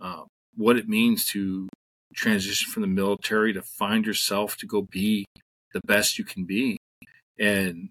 uh, 0.00 0.22
what 0.56 0.76
it 0.76 0.88
means 0.88 1.26
to 1.26 1.68
transition 2.14 2.70
from 2.70 2.80
the 2.80 2.88
military, 2.88 3.52
to 3.52 3.62
find 3.62 4.06
yourself, 4.06 4.56
to 4.56 4.66
go 4.66 4.82
be 4.82 5.26
the 5.74 5.80
best 5.86 6.18
you 6.18 6.24
can 6.24 6.44
be. 6.44 6.78
And 7.38 7.90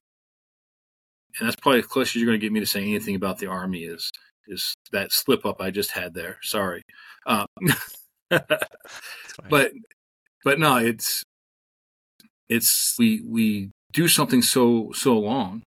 and 1.39 1.47
that's 1.47 1.55
probably 1.55 1.79
as 1.79 1.87
close 1.87 2.09
as 2.09 2.15
you're 2.15 2.27
going 2.27 2.39
to 2.39 2.45
get 2.45 2.53
me 2.53 2.59
to 2.59 2.65
saying 2.65 2.89
anything 2.89 3.15
about 3.15 3.39
the 3.39 3.47
army 3.47 3.83
is 3.83 4.09
is 4.47 4.73
that 4.91 5.11
slip 5.11 5.45
up 5.45 5.61
I 5.61 5.71
just 5.71 5.91
had 5.91 6.13
there. 6.13 6.37
Sorry, 6.41 6.81
um, 7.25 7.47
but 9.49 9.71
but 10.43 10.59
no, 10.59 10.77
it's 10.77 11.23
it's 12.49 12.95
we 12.99 13.21
we 13.25 13.71
do 13.91 14.07
something 14.07 14.41
so 14.41 14.91
so 14.93 15.17
long, 15.17 15.63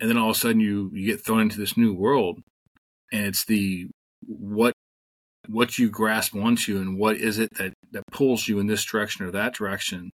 and 0.00 0.08
then 0.08 0.16
all 0.18 0.30
of 0.30 0.36
a 0.36 0.38
sudden 0.38 0.60
you 0.60 0.90
you 0.92 1.06
get 1.06 1.24
thrown 1.24 1.42
into 1.42 1.58
this 1.58 1.76
new 1.76 1.92
world, 1.94 2.40
and 3.12 3.26
it's 3.26 3.44
the 3.44 3.88
what 4.26 4.74
what 5.48 5.78
you 5.78 5.88
grasp 5.90 6.34
onto 6.36 6.78
and 6.78 6.98
what 6.98 7.16
is 7.16 7.38
it 7.38 7.48
that 7.58 7.72
that 7.92 8.04
pulls 8.12 8.46
you 8.46 8.58
in 8.58 8.66
this 8.66 8.84
direction 8.84 9.24
or 9.24 9.30
that 9.30 9.54
direction. 9.54 10.10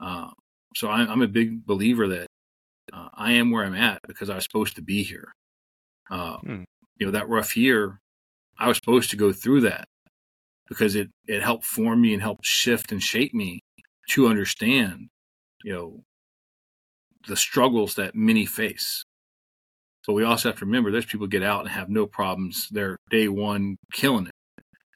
Uh, 0.00 0.30
so 0.76 0.88
I'm, 0.88 1.08
I'm 1.10 1.22
a 1.22 1.28
big 1.28 1.66
believer 1.66 2.08
that 2.08 2.26
uh, 2.92 3.08
I 3.14 3.32
am 3.32 3.50
where 3.50 3.64
I'm 3.64 3.74
at 3.74 4.00
because 4.06 4.30
I 4.30 4.34
was 4.36 4.44
supposed 4.44 4.76
to 4.76 4.82
be 4.82 5.02
here. 5.02 5.32
Uh, 6.10 6.38
Hmm. 6.38 6.62
You 6.98 7.06
know 7.06 7.12
that 7.12 7.28
rough 7.28 7.56
year, 7.56 7.98
I 8.58 8.68
was 8.68 8.76
supposed 8.76 9.10
to 9.10 9.16
go 9.16 9.32
through 9.32 9.62
that 9.62 9.86
because 10.68 10.94
it 10.94 11.08
it 11.26 11.42
helped 11.42 11.64
form 11.64 12.00
me 12.00 12.12
and 12.12 12.22
help 12.22 12.38
shift 12.42 12.92
and 12.92 13.02
shape 13.02 13.34
me 13.34 13.60
to 14.10 14.26
understand, 14.26 15.08
you 15.64 15.72
know, 15.72 16.02
the 17.28 17.36
struggles 17.36 17.94
that 17.94 18.14
many 18.14 18.46
face. 18.46 19.04
But 20.06 20.14
we 20.14 20.24
also 20.24 20.48
have 20.48 20.58
to 20.58 20.64
remember 20.64 20.90
there's 20.90 21.06
people 21.06 21.26
get 21.28 21.42
out 21.44 21.60
and 21.60 21.68
have 21.68 21.88
no 21.88 22.06
problems. 22.06 22.66
They're 22.70 22.96
day 23.10 23.28
one 23.28 23.76
killing 23.92 24.26
it. 24.26 24.32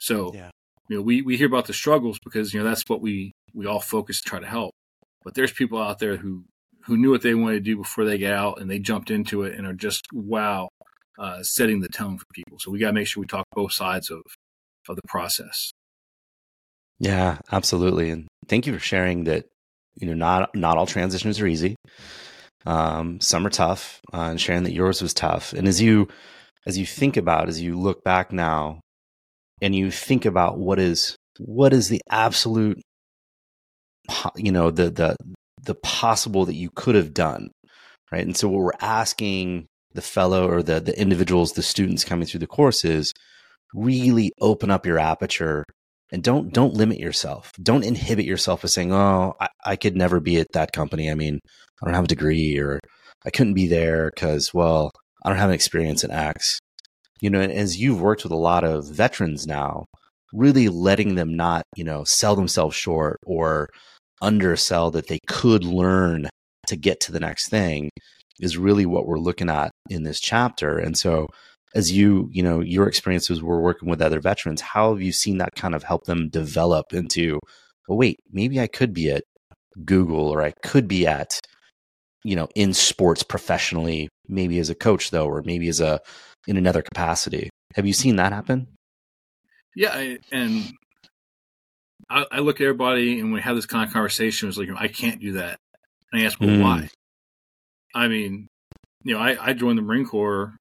So 0.01 0.33
Yeah. 0.35 0.51
you 0.89 0.97
know, 0.97 1.03
we, 1.03 1.23
we 1.23 1.37
hear 1.37 1.47
about 1.47 1.67
the 1.67 1.73
struggles 1.73 2.19
because, 2.25 2.53
you 2.53 2.61
know, 2.61 2.69
that's 2.69 2.83
what 2.89 3.01
we 3.01 3.33
we 3.55 3.67
all 3.67 3.81
focus 3.81 4.21
to 4.21 4.29
try 4.29 4.41
to 4.41 4.47
help. 4.47 4.73
But 5.25 5.35
there's 5.35 5.53
people 5.53 5.81
out 5.81 5.99
there 6.01 6.17
who 6.17 6.45
who 6.87 6.97
knew 6.97 7.11
what 7.11 7.23
they 7.23 7.35
wanted 7.35 7.55
to 7.55 7.61
do 7.71 7.77
before 7.77 8.05
they 8.05 8.19
get 8.19 8.33
out 8.33 8.61
and 8.61 8.71
they 8.71 8.79
jumped 8.79 9.11
into 9.11 9.43
it 9.43 9.57
and 9.57 9.67
are 9.67 9.73
just 9.73 10.07
wow, 10.13 10.69
uh, 11.19 11.43
setting 11.43 11.81
the 11.81 11.89
tone 11.89 12.19
for 12.19 12.27
people. 12.35 12.59
So 12.61 12.71
we 12.71 12.79
got 12.79 12.89
to 12.89 12.93
make 12.93 13.07
sure 13.09 13.21
we 13.21 13.27
talk 13.27 13.45
both 13.53 13.73
sides 13.73 14.11
of 14.11 14.23
of 14.89 14.97
the 14.97 15.03
process. 15.09 15.71
Yeah, 16.99 17.39
absolutely. 17.53 18.11
And 18.11 18.27
thank 18.49 18.67
you 18.67 18.73
for 18.73 18.79
sharing 18.79 19.25
that. 19.25 19.47
You 19.99 20.09
know, 20.09 20.15
not 20.15 20.55
not 20.55 20.77
all 20.77 20.87
transitions 20.87 21.41
are 21.41 21.47
easy. 21.47 21.75
Um, 22.67 23.19
some 23.21 23.47
are 23.47 23.51
tough, 23.51 24.01
uh, 24.13 24.29
and 24.31 24.41
sharing 24.41 24.65
that 24.65 24.75
yours 24.75 25.01
was 25.01 25.15
tough. 25.15 25.55
And 25.55 25.67
as 25.67 25.81
you 25.81 26.09
as 26.67 26.77
you 26.77 26.85
think 26.85 27.17
about, 27.17 27.49
as 27.49 27.63
you 27.63 27.79
look 27.79 28.05
back 28.05 28.33
now, 28.33 28.81
and 29.63 29.75
you 29.75 29.91
think 29.91 30.25
about 30.25 30.59
what 30.59 30.79
is 30.79 31.17
what 31.39 31.73
is 31.73 31.89
the 31.89 32.01
absolute, 32.11 32.81
you 34.37 34.53
know, 34.53 34.71
the 34.71 34.91
the 34.91 35.17
the 35.63 35.75
possible 35.77 36.45
that 36.45 36.55
you 36.55 36.71
could 36.75 36.95
have 36.95 37.15
done, 37.15 37.51
right? 38.13 38.25
And 38.25 38.37
so 38.37 38.49
what 38.49 38.63
we're 38.63 38.73
asking 38.81 39.67
the 39.95 40.03
fellow 40.03 40.49
or 40.49 40.63
the 40.63 40.81
the 40.81 40.99
individuals, 41.01 41.53
the 41.53 41.63
students 41.63 42.05
coming 42.05 42.27
through 42.27 42.41
the 42.41 42.47
course 42.47 42.85
is 42.85 43.13
really 43.75 44.33
open 44.41 44.71
up 44.71 44.87
your 44.87 44.99
aperture 44.99 45.65
and 46.13 46.23
don't 46.23 46.53
don't 46.53 46.75
limit 46.75 46.99
yourself. 46.99 47.53
Don't 47.61 47.85
inhibit 47.85 48.25
yourself 48.25 48.63
by 48.63 48.69
saying, 48.69 48.93
"Oh, 48.93 49.35
I, 49.41 49.49
I 49.65 49.77
could 49.77 49.97
never 49.97 50.21
be 50.21 50.39
at 50.39 50.53
that 50.53 50.73
company. 50.73 51.11
I 51.11 51.15
mean, 51.15 51.41
I 51.83 51.87
don't 51.87 51.95
have 51.95 52.05
a 52.05 52.09
degree, 52.09 52.59
or 52.59 52.81
I 53.25 53.31
couldn't 53.31 53.55
be 53.55 53.67
there 53.67 54.11
because, 54.15 54.55
well, 54.55 54.93
I 55.25 55.31
don't 55.31 55.39
have 55.39 55.51
an 55.51 55.55
experience 55.55 56.05
in 56.05 56.11
X." 56.11 56.61
You 57.21 57.31
know, 57.31 57.41
as 57.41 57.79
you've 57.79 58.01
worked 58.01 58.23
with 58.25 58.33
a 58.33 58.37
lot 58.37 58.63
of 58.63 58.89
veterans 58.89 59.47
now, 59.47 59.87
really 60.33 60.69
letting 60.69 61.15
them 61.15 61.35
not, 61.35 61.65
you 61.75 61.85
know, 61.85 62.05
sell 62.05 62.37
themselves 62.37 62.77
short 62.77 63.19
or 63.27 63.69
undersell 64.23 64.91
that 64.93 65.09
they 65.09 65.19
could 65.27 65.65
learn 65.65 66.29
to 66.69 66.77
get 66.77 67.01
to 67.01 67.13
the 67.13 67.21
next 67.21 67.49
thing 67.49 67.91
is 68.41 68.59
really 68.59 68.87
what 68.87 69.07
we're 69.07 69.19
looking 69.19 69.49
at 69.49 69.71
in 69.89 70.03
this 70.03 70.21
chapter. 70.21 70.79
And 70.79 70.97
so 70.97 71.27
as 71.77 71.93
you, 71.93 72.31
you 72.33 72.43
know, 72.43 72.61
your 72.61 72.89
experiences 72.89 73.43
were 73.43 73.61
working 73.61 73.87
with 73.87 74.01
other 74.01 74.19
veterans, 74.19 74.63
how 74.63 74.93
have 74.93 75.03
you 75.03 75.13
seen 75.13 75.37
that 75.37 75.55
kind 75.55 75.75
of 75.75 75.83
help 75.83 76.05
them 76.05 76.31
develop 76.31 76.95
into, 76.95 77.39
oh, 77.91 77.95
wait, 77.95 78.19
maybe 78.33 78.59
I 78.59 78.67
could 78.67 78.95
be 78.95 79.11
at 79.11 79.25
Google 79.85 80.27
or 80.31 80.41
I 80.41 80.53
could 80.63 80.89
be 80.89 81.07
at, 81.07 81.39
you 82.25 82.35
know, 82.35 82.49
in 82.55 82.73
sports 82.73 83.23
professionally, 83.23 84.09
maybe 84.27 84.59
as 84.59 84.71
a 84.71 84.75
coach 84.75 85.11
though, 85.11 85.27
or 85.27 85.43
maybe 85.45 85.69
as 85.69 85.81
a, 85.81 86.01
in 86.49 86.57
another 86.57 86.81
capacity. 86.81 87.51
Have 87.75 87.87
you 87.87 87.93
seen 87.93 88.17
that 88.17 88.33
happen? 88.33 88.69
Yeah. 89.75 89.91
I, 89.93 90.19
and 90.33 90.73
I, 92.09 92.25
I, 92.33 92.39
look 92.39 92.59
at 92.59 92.65
everybody 92.65 93.21
and 93.21 93.35
we 93.35 93.43
have 93.43 93.55
this 93.55 93.67
kind 93.67 93.87
of 93.87 93.93
conversation, 93.93 94.49
it's 94.49 94.57
like, 94.57 94.71
I 94.75 94.89
can't 94.89 95.21
do 95.21 95.33
that. 95.33 95.59
And 96.11 96.23
I 96.23 96.25
ask, 96.25 96.41
well, 96.41 96.49
mm. 96.49 96.63
why? 96.63 96.89
I 97.95 98.09
mean, 98.09 98.49
you 99.05 99.13
know, 99.13 99.21
I, 99.21 99.37
I 99.39 99.53
joined 99.53 99.77
the 99.77 99.83
Marine 99.83 100.07
Corps 100.07 100.57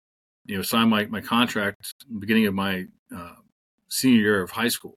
you 0.45 0.55
know, 0.55 0.61
signed 0.61 0.89
my, 0.89 1.05
my 1.07 1.21
contract 1.21 1.93
beginning 2.19 2.45
of 2.45 2.53
my 2.53 2.85
uh, 3.15 3.33
senior 3.89 4.19
year 4.19 4.41
of 4.41 4.51
high 4.51 4.67
school. 4.67 4.95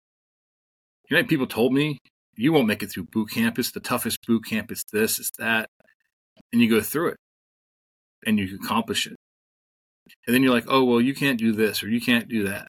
You 1.11 1.17
know, 1.17 1.25
people 1.25 1.47
told 1.47 1.73
me 1.73 1.99
you 2.37 2.53
won't 2.53 2.67
make 2.67 2.83
it 2.83 2.89
through 2.89 3.05
boot 3.05 3.31
camp. 3.31 3.59
It's 3.59 3.73
the 3.73 3.81
toughest 3.81 4.19
boot 4.27 4.45
camp. 4.47 4.71
It's 4.71 4.85
this, 4.93 5.19
it's 5.19 5.33
that, 5.39 5.69
and 6.53 6.61
you 6.61 6.69
go 6.69 6.81
through 6.81 7.09
it, 7.09 7.17
and 8.27 8.39
you 8.39 8.59
accomplish 8.63 9.07
it. 9.07 9.17
And 10.27 10.35
then 10.35 10.43
you're 10.43 10.55
like, 10.55 10.67
oh 10.69 10.85
well, 10.85 11.01
you 11.01 11.15
can't 11.15 11.39
do 11.39 11.53
this 11.53 11.83
or 11.83 11.89
you 11.89 12.01
can't 12.01 12.29
do 12.29 12.45
that. 12.49 12.69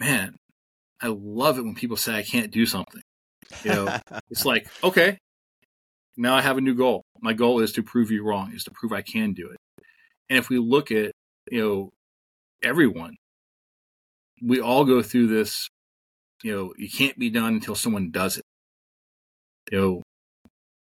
Man, 0.00 0.36
I 1.00 1.08
love 1.08 1.58
it 1.58 1.64
when 1.64 1.74
people 1.74 1.96
say 1.96 2.14
I 2.14 2.22
can't 2.22 2.50
do 2.50 2.66
something. 2.66 3.02
You 3.62 3.70
know, 3.72 3.98
it's 4.30 4.44
like 4.44 4.68
okay, 4.82 5.18
now 6.16 6.34
I 6.34 6.40
have 6.40 6.58
a 6.58 6.62
new 6.62 6.74
goal. 6.74 7.02
My 7.20 7.32
goal 7.32 7.60
is 7.60 7.72
to 7.72 7.82
prove 7.82 8.10
you 8.10 8.24
wrong. 8.24 8.52
Is 8.54 8.64
to 8.64 8.70
prove 8.70 8.92
I 8.92 9.02
can 9.02 9.32
do 9.32 9.50
it. 9.50 9.58
And 10.30 10.38
if 10.38 10.48
we 10.48 10.58
look 10.58 10.90
at 10.90 11.12
you 11.50 11.60
know, 11.60 11.90
everyone. 12.62 13.16
We 14.42 14.60
all 14.60 14.84
go 14.84 15.02
through 15.02 15.28
this, 15.28 15.68
you 16.42 16.54
know, 16.54 16.74
it 16.76 16.92
can't 16.92 17.18
be 17.18 17.30
done 17.30 17.54
until 17.54 17.74
someone 17.74 18.10
does 18.10 18.36
it. 18.36 18.44
You 19.70 19.80
know, 19.80 20.02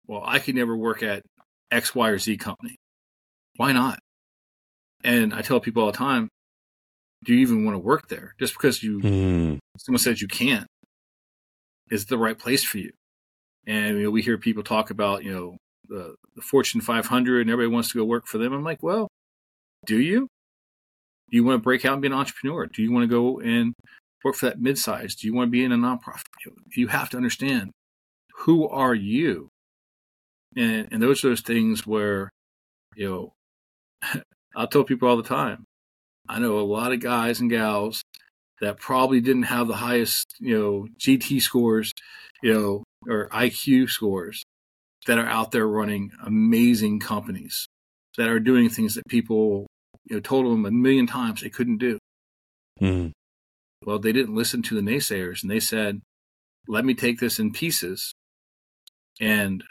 well, 0.07 0.23
I 0.25 0.38
could 0.38 0.55
never 0.55 0.76
work 0.76 1.02
at 1.02 1.23
X, 1.71 1.95
Y, 1.95 2.09
or 2.09 2.19
Z 2.19 2.37
company. 2.38 2.76
Why 3.57 3.73
not? 3.73 3.99
And 5.05 5.35
I 5.35 5.43
tell 5.43 5.61
people 5.61 5.83
all 5.83 5.93
the 5.93 5.99
time, 5.99 6.29
do 7.25 7.35
you 7.35 7.40
even 7.40 7.64
want 7.64 7.75
to 7.75 7.79
work 7.79 8.09
there? 8.09 8.35
Just 8.38 8.55
because 8.55 8.83
you 8.83 9.00
mm. 9.00 9.59
someone 9.79 9.99
says 9.99 10.23
you 10.23 10.29
can't, 10.29 10.67
is 11.90 12.07
the 12.07 12.19
right 12.19 12.38
place 12.38 12.64
for 12.64 12.79
you? 12.79 12.93
And 13.67 13.99
you 13.99 14.05
know, 14.05 14.11
we 14.11 14.23
hear 14.23 14.38
people 14.38 14.62
talk 14.62 14.90
about, 14.90 15.25
you 15.25 15.33
know, 15.33 15.57
the, 15.88 16.14
the 16.35 16.43
Fortune 16.43 16.81
500 16.81 17.43
and 17.43 17.50
everybody 17.50 17.73
wants 17.73 17.90
to 17.93 17.99
go 17.99 18.05
work 18.05 18.26
for 18.26 18.38
them. 18.38 18.52
I'm 18.52 18.64
like, 18.64 18.83
well, 18.83 19.09
do 19.87 20.00
you? 20.00 20.29
Do 21.31 21.37
you 21.37 21.45
want 21.45 21.57
to 21.57 21.63
break 21.63 21.85
out 21.85 21.95
and 21.95 22.03
be 22.03 22.09
an 22.09 22.15
entrepreneur? 22.15 22.67
Do 22.67 22.83
you 22.83 22.93
want 22.93 23.05
to 23.05 23.15
go 23.15 23.41
and 23.41 23.75
work 24.25 24.35
for 24.35 24.47
that 24.47 24.61
midsize? 24.61 25.17
Do 25.17 25.27
you 25.27 25.35
want 25.35 25.49
to 25.49 25.51
be 25.51 25.65
in 25.65 25.73
a 25.73 25.77
nonprofit? 25.77 26.25
You 26.75 26.89
have 26.89 27.11
to 27.11 27.17
understand 27.17 27.71
who 28.41 28.69
are 28.69 28.95
you? 28.95 29.49
And, 30.57 30.89
and 30.91 31.03
those 31.03 31.25
are 31.25 31.29
those 31.29 31.43
things 31.43 31.87
where, 31.87 32.31
you 32.97 33.09
know, 33.09 34.23
I'll 34.57 34.67
tell 34.67 34.85
people 34.85 35.09
all 35.09 35.17
the 35.17 35.23
time. 35.23 35.65
I 36.29 36.39
know 36.39 36.59
a 36.59 36.63
lot 36.63 36.93
of 36.93 37.01
guys 37.01 37.41
and 37.41 37.51
gals 37.51 38.03
that 38.61 38.79
probably 38.79 39.21
didn't 39.21 39.45
have 39.45 39.69
the 39.69 39.77
highest, 39.77 40.35
you 40.39 40.59
know, 40.59 40.87
GT 40.99 41.41
scores, 41.41 41.93
you 42.43 42.53
know, 42.53 42.85
or 43.09 43.29
IQ 43.31 43.89
scores 43.89 44.45
that 45.07 45.19
are 45.19 45.27
out 45.27 45.51
there 45.51 45.67
running 45.67 46.11
amazing 46.25 47.01
companies 47.01 47.67
that 48.17 48.29
are 48.29 48.41
doing 48.41 48.69
things 48.69 48.95
that 48.95 49.07
people 49.09 49.67
you 50.11 50.17
know, 50.17 50.21
told 50.21 50.45
them 50.45 50.67
a 50.67 50.71
million 50.71 51.07
times 51.07 51.40
they 51.40 51.49
couldn't 51.49 51.79
do. 51.79 51.99
Mm. 52.81 53.12
Well, 53.87 54.00
they 54.00 54.12
didn't 54.12 54.35
listen 54.35 54.61
to 54.62 54.75
the 54.75 54.81
naysayers, 54.81 55.43
and 55.43 55.50
they 55.50 55.61
said, 55.61 56.02
"Let 56.67 56.85
me 56.85 56.95
take 56.95 57.21
this 57.21 57.38
in 57.38 57.52
pieces, 57.52 58.12
and 59.21 59.62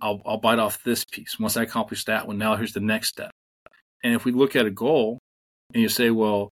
I'll 0.00 0.22
I'll 0.24 0.38
bite 0.38 0.60
off 0.60 0.82
this 0.84 1.04
piece. 1.04 1.38
Once 1.38 1.56
I 1.56 1.64
accomplish 1.64 2.04
that 2.04 2.26
one, 2.26 2.38
now 2.38 2.56
here's 2.56 2.72
the 2.72 2.80
next 2.80 3.08
step." 3.08 3.32
And 4.02 4.14
if 4.14 4.24
we 4.24 4.30
look 4.30 4.54
at 4.54 4.64
a 4.64 4.70
goal, 4.70 5.18
and 5.74 5.82
you 5.82 5.88
say, 5.88 6.10
"Well, 6.10 6.50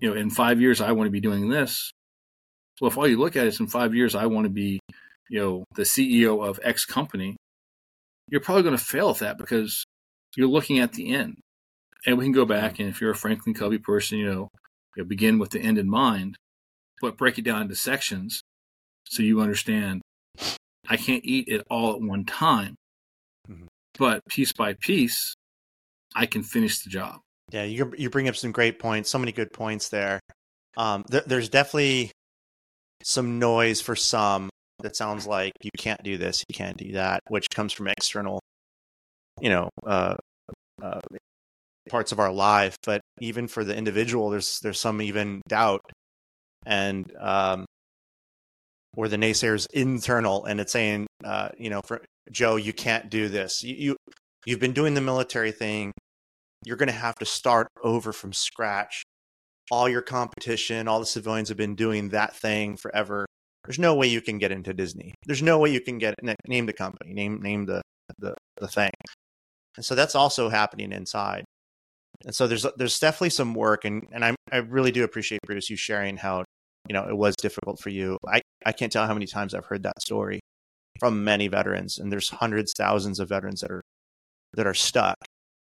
you 0.00 0.08
know, 0.08 0.16
in 0.16 0.30
five 0.30 0.60
years 0.60 0.80
I 0.80 0.92
want 0.92 1.08
to 1.08 1.12
be 1.12 1.20
doing 1.20 1.48
this," 1.48 1.90
well, 2.80 2.90
if 2.90 2.96
all 2.96 3.08
you 3.08 3.18
look 3.18 3.34
at 3.34 3.48
is 3.48 3.58
in 3.58 3.66
five 3.66 3.94
years 3.94 4.14
I 4.14 4.26
want 4.26 4.44
to 4.44 4.50
be, 4.50 4.78
you 5.28 5.40
know, 5.40 5.64
the 5.74 5.82
CEO 5.82 6.46
of 6.46 6.60
X 6.62 6.84
company, 6.84 7.36
you're 8.28 8.40
probably 8.40 8.62
going 8.62 8.78
to 8.78 8.84
fail 8.84 9.10
at 9.10 9.18
that 9.18 9.36
because 9.36 9.84
you're 10.36 10.48
looking 10.48 10.78
at 10.78 10.92
the 10.92 11.12
end 11.12 11.40
and 12.06 12.16
we 12.16 12.24
can 12.24 12.32
go 12.32 12.44
back 12.44 12.78
and 12.78 12.88
if 12.88 13.00
you're 13.00 13.10
a 13.10 13.16
Franklin 13.16 13.54
Covey 13.54 13.78
person, 13.78 14.18
you 14.18 14.32
know, 14.32 14.48
you 14.96 15.04
begin 15.04 15.38
with 15.38 15.50
the 15.50 15.60
end 15.60 15.76
in 15.76 15.90
mind, 15.90 16.36
but 17.00 17.18
break 17.18 17.38
it 17.38 17.44
down 17.44 17.62
into 17.62 17.76
sections 17.76 18.40
so 19.04 19.22
you 19.22 19.40
understand 19.40 20.02
I 20.88 20.96
can't 20.96 21.24
eat 21.24 21.48
it 21.48 21.66
all 21.68 21.94
at 21.94 22.00
one 22.00 22.24
time, 22.24 22.76
mm-hmm. 23.50 23.66
but 23.98 24.24
piece 24.28 24.52
by 24.52 24.74
piece, 24.74 25.34
I 26.14 26.26
can 26.26 26.42
finish 26.42 26.80
the 26.80 26.90
job. 26.90 27.20
Yeah, 27.50 27.64
you 27.64 27.92
you 27.96 28.10
bring 28.10 28.28
up 28.28 28.36
some 28.36 28.52
great 28.52 28.78
points. 28.78 29.10
So 29.10 29.18
many 29.18 29.32
good 29.32 29.52
points 29.52 29.88
there. 29.88 30.20
Um, 30.76 31.04
th- 31.10 31.24
there's 31.24 31.48
definitely 31.48 32.12
some 33.02 33.38
noise 33.38 33.80
for 33.80 33.96
some 33.96 34.48
that 34.80 34.96
sounds 34.96 35.26
like 35.26 35.52
you 35.62 35.70
can't 35.78 36.02
do 36.02 36.18
this, 36.18 36.44
you 36.48 36.54
can't 36.54 36.76
do 36.76 36.92
that, 36.92 37.20
which 37.28 37.48
comes 37.50 37.72
from 37.72 37.88
external, 37.88 38.40
you 39.40 39.48
know, 39.48 39.70
uh, 39.86 40.16
uh, 40.82 41.00
parts 41.88 42.12
of 42.12 42.18
our 42.18 42.32
life 42.32 42.76
but 42.84 43.00
even 43.20 43.46
for 43.46 43.64
the 43.64 43.76
individual 43.76 44.30
there's 44.30 44.60
there's 44.60 44.80
some 44.80 45.00
even 45.00 45.40
doubt 45.48 45.80
and 46.64 47.12
um 47.18 47.64
or 48.96 49.08
the 49.08 49.16
naysayers 49.16 49.66
internal 49.72 50.44
and 50.46 50.60
it's 50.60 50.72
saying 50.72 51.06
uh 51.24 51.48
you 51.58 51.70
know 51.70 51.80
for 51.84 52.00
joe 52.30 52.56
you 52.56 52.72
can't 52.72 53.10
do 53.10 53.28
this. 53.28 53.62
You, 53.62 53.74
you 53.74 53.96
you've 54.44 54.60
been 54.60 54.72
doing 54.72 54.94
the 54.94 55.00
military 55.00 55.52
thing. 55.52 55.92
You're 56.64 56.76
going 56.76 56.88
to 56.88 56.92
have 56.92 57.14
to 57.16 57.24
start 57.24 57.68
over 57.82 58.12
from 58.12 58.32
scratch. 58.32 59.02
All 59.70 59.88
your 59.88 60.02
competition 60.02 60.88
all 60.88 61.00
the 61.00 61.06
civilians 61.06 61.48
have 61.48 61.58
been 61.58 61.74
doing 61.74 62.10
that 62.10 62.34
thing 62.36 62.76
forever. 62.76 63.26
There's 63.64 63.78
no 63.78 63.94
way 63.94 64.06
you 64.06 64.20
can 64.20 64.38
get 64.38 64.52
into 64.52 64.72
disney. 64.72 65.14
There's 65.26 65.42
no 65.42 65.58
way 65.58 65.70
you 65.70 65.80
can 65.80 65.98
get 65.98 66.14
name 66.46 66.66
the 66.66 66.72
company 66.72 67.12
name 67.12 67.40
name 67.42 67.66
the 67.66 67.82
the, 68.18 68.34
the 68.58 68.68
thing. 68.68 68.92
And 69.76 69.84
so 69.84 69.94
that's 69.94 70.14
also 70.14 70.48
happening 70.48 70.92
inside 70.92 71.44
and 72.24 72.34
so 72.34 72.46
there's 72.46 72.66
there's 72.76 72.98
definitely 72.98 73.30
some 73.30 73.54
work, 73.54 73.84
and 73.84 74.06
and 74.12 74.24
I 74.24 74.34
I 74.52 74.58
really 74.58 74.92
do 74.92 75.04
appreciate 75.04 75.40
Bruce 75.46 75.70
you 75.70 75.76
sharing 75.76 76.16
how 76.16 76.44
you 76.88 76.94
know 76.94 77.04
it 77.08 77.16
was 77.16 77.34
difficult 77.36 77.80
for 77.80 77.90
you. 77.90 78.18
I 78.26 78.40
I 78.64 78.72
can't 78.72 78.92
tell 78.92 79.06
how 79.06 79.14
many 79.14 79.26
times 79.26 79.54
I've 79.54 79.66
heard 79.66 79.82
that 79.84 80.00
story 80.02 80.40
from 81.00 81.24
many 81.24 81.48
veterans, 81.48 81.98
and 81.98 82.12
there's 82.12 82.30
hundreds, 82.30 82.72
thousands 82.76 83.20
of 83.20 83.28
veterans 83.28 83.60
that 83.60 83.70
are 83.70 83.82
that 84.54 84.66
are 84.66 84.74
stuck. 84.74 85.16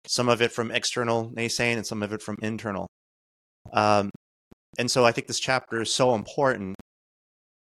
Some 0.07 0.29
of 0.29 0.43
it 0.43 0.53
from 0.53 0.71
external 0.71 1.31
naysaying, 1.31 1.77
and 1.77 1.87
some 1.87 2.03
of 2.03 2.13
it 2.13 2.23
from 2.23 2.37
internal. 2.43 2.89
Um, 3.73 4.11
and 4.79 4.91
so 4.91 5.05
I 5.07 5.13
think 5.13 5.27
this 5.29 5.41
chapter 5.41 5.83
is 5.83 5.93
so 5.95 6.15
important 6.15 6.77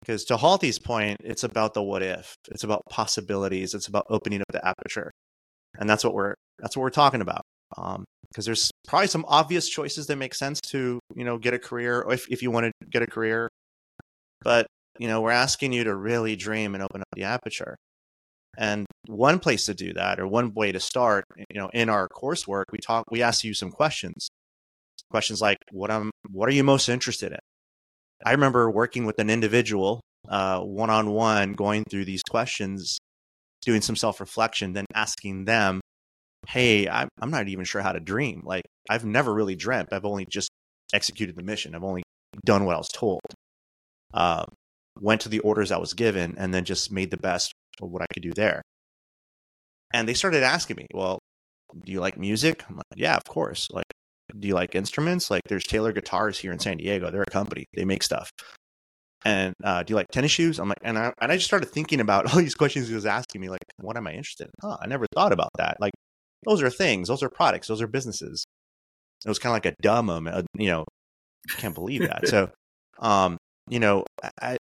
Because 0.01 0.25
to 0.25 0.37
Halty's 0.37 0.79
point, 0.79 1.17
it's 1.23 1.43
about 1.45 1.73
the 1.73 1.83
what 1.83 2.03
if. 2.03 2.35
It's 2.51 2.63
about 2.65 2.83
possibilities. 2.89 3.73
It's 3.73 3.87
about 3.87 4.05
opening 4.09 4.41
up 4.41 4.47
the 4.51 4.65
aperture, 4.67 5.11
and 5.79 5.89
that's 5.89 6.03
what 6.03 6.13
we're 6.13 6.35
that's 6.59 6.75
what 6.75 6.83
we're 6.83 6.89
talking 6.89 7.21
about. 7.21 7.43
Um, 7.77 8.03
because 8.33 8.45
there's 8.45 8.71
probably 8.87 9.07
some 9.07 9.25
obvious 9.27 9.69
choices 9.69 10.07
that 10.07 10.15
make 10.15 10.33
sense 10.33 10.59
to 10.59 10.99
you 11.15 11.23
know 11.23 11.37
get 11.37 11.53
a 11.53 11.59
career, 11.59 12.01
or 12.01 12.13
if 12.13 12.27
if 12.29 12.41
you 12.41 12.51
want 12.51 12.65
to 12.65 12.87
get 12.89 13.03
a 13.03 13.07
career, 13.07 13.49
but 14.41 14.67
you 14.99 15.07
know 15.07 15.21
we're 15.21 15.31
asking 15.31 15.71
you 15.71 15.83
to 15.83 15.95
really 15.95 16.35
dream 16.35 16.73
and 16.73 16.83
open 16.83 17.01
up 17.01 17.07
the 17.13 17.23
aperture. 17.23 17.77
And 18.57 18.85
one 19.07 19.39
place 19.39 19.65
to 19.65 19.73
do 19.73 19.93
that, 19.93 20.19
or 20.19 20.27
one 20.27 20.53
way 20.53 20.71
to 20.71 20.79
start, 20.79 21.25
you 21.37 21.59
know, 21.59 21.69
in 21.73 21.89
our 21.89 22.07
coursework, 22.07 22.65
we 22.71 22.77
talk, 22.77 23.05
we 23.09 23.23
ask 23.23 23.43
you 23.43 23.53
some 23.55 23.71
questions. 23.71 24.29
Questions 25.09 25.41
like, 25.41 25.57
"What 25.71 25.91
i'm 25.91 26.11
what 26.31 26.49
are 26.49 26.53
you 26.53 26.63
most 26.63 26.89
interested 26.89 27.31
in?" 27.31 27.39
I 28.25 28.31
remember 28.31 28.69
working 28.71 29.05
with 29.05 29.19
an 29.19 29.29
individual, 29.29 30.01
one 30.27 30.89
on 30.89 31.11
one, 31.11 31.53
going 31.53 31.83
through 31.89 32.05
these 32.05 32.23
questions, 32.23 32.97
doing 33.61 33.81
some 33.81 33.95
self 33.95 34.19
reflection, 34.19 34.73
then 34.73 34.85
asking 34.95 35.45
them, 35.45 35.81
"Hey, 36.47 36.87
I'm, 36.87 37.09
I'm 37.21 37.31
not 37.31 37.47
even 37.47 37.65
sure 37.65 37.81
how 37.81 37.91
to 37.91 37.99
dream. 37.99 38.41
Like, 38.45 38.63
I've 38.89 39.05
never 39.05 39.33
really 39.33 39.55
dreamt. 39.55 39.89
I've 39.93 40.05
only 40.05 40.25
just 40.29 40.49
executed 40.93 41.35
the 41.35 41.43
mission. 41.43 41.75
I've 41.75 41.83
only 41.83 42.03
done 42.45 42.65
what 42.65 42.75
I 42.75 42.79
was 42.79 42.89
told." 42.89 43.21
Uh, 44.13 44.45
went 45.01 45.21
to 45.21 45.29
the 45.29 45.39
orders 45.39 45.71
I 45.71 45.77
was 45.77 45.93
given, 45.93 46.35
and 46.37 46.53
then 46.53 46.65
just 46.65 46.91
made 46.91 47.11
the 47.11 47.17
best 47.17 47.53
of 47.81 47.89
what 47.89 48.01
I 48.01 48.05
could 48.13 48.23
do 48.23 48.33
there. 48.33 48.61
And 49.93 50.07
they 50.07 50.13
started 50.13 50.43
asking 50.43 50.77
me, 50.77 50.87
"Well, 50.93 51.19
do 51.85 51.91
you 51.91 51.99
like 51.99 52.17
music?" 52.17 52.63
I'm 52.69 52.77
like, 52.77 52.85
"Yeah, 52.95 53.15
of 53.15 53.23
course." 53.25 53.69
Like, 53.71 53.85
do 54.39 54.47
you 54.47 54.55
like 54.55 54.75
instruments? 54.75 55.29
Like, 55.31 55.43
there's 55.47 55.65
Taylor 55.65 55.91
Guitars 55.93 56.39
here 56.39 56.51
in 56.51 56.59
San 56.59 56.77
Diego. 56.77 57.11
They're 57.11 57.23
a 57.23 57.31
company. 57.31 57.65
They 57.73 57.85
make 57.85 58.03
stuff. 58.03 58.29
And 59.25 59.53
uh, 59.63 59.83
do 59.83 59.91
you 59.91 59.95
like 59.95 60.07
tennis 60.11 60.31
shoes? 60.31 60.59
I'm 60.59 60.67
like, 60.69 60.79
and 60.83 60.97
I 60.97 61.13
and 61.21 61.31
I 61.31 61.35
just 61.35 61.47
started 61.47 61.69
thinking 61.69 62.01
about 62.01 62.25
all 62.33 62.39
these 62.39 62.55
questions 62.55 62.87
he 62.87 62.95
was 62.95 63.05
asking 63.05 63.41
me. 63.41 63.49
Like, 63.49 63.63
what 63.77 63.97
am 63.97 64.07
I 64.07 64.13
interested 64.13 64.45
in? 64.45 64.51
Oh, 64.63 64.77
I 64.81 64.87
never 64.87 65.05
thought 65.15 65.31
about 65.31 65.51
that. 65.57 65.77
Like, 65.79 65.93
those 66.45 66.61
are 66.61 66.69
things. 66.69 67.07
Those 67.07 67.23
are 67.23 67.29
products. 67.29 67.67
Those 67.67 67.81
are 67.81 67.87
businesses. 67.87 68.45
It 69.25 69.29
was 69.29 69.39
kind 69.39 69.51
of 69.51 69.55
like 69.63 69.73
a 69.73 69.75
dumb 69.81 70.05
moment. 70.07 70.35
Uh, 70.35 70.43
you 70.57 70.67
know, 70.67 70.85
can't 71.57 71.73
believe 71.75 72.01
that. 72.01 72.27
so, 72.27 72.49
um, 72.99 73.37
you 73.69 73.79
know, 73.79 74.05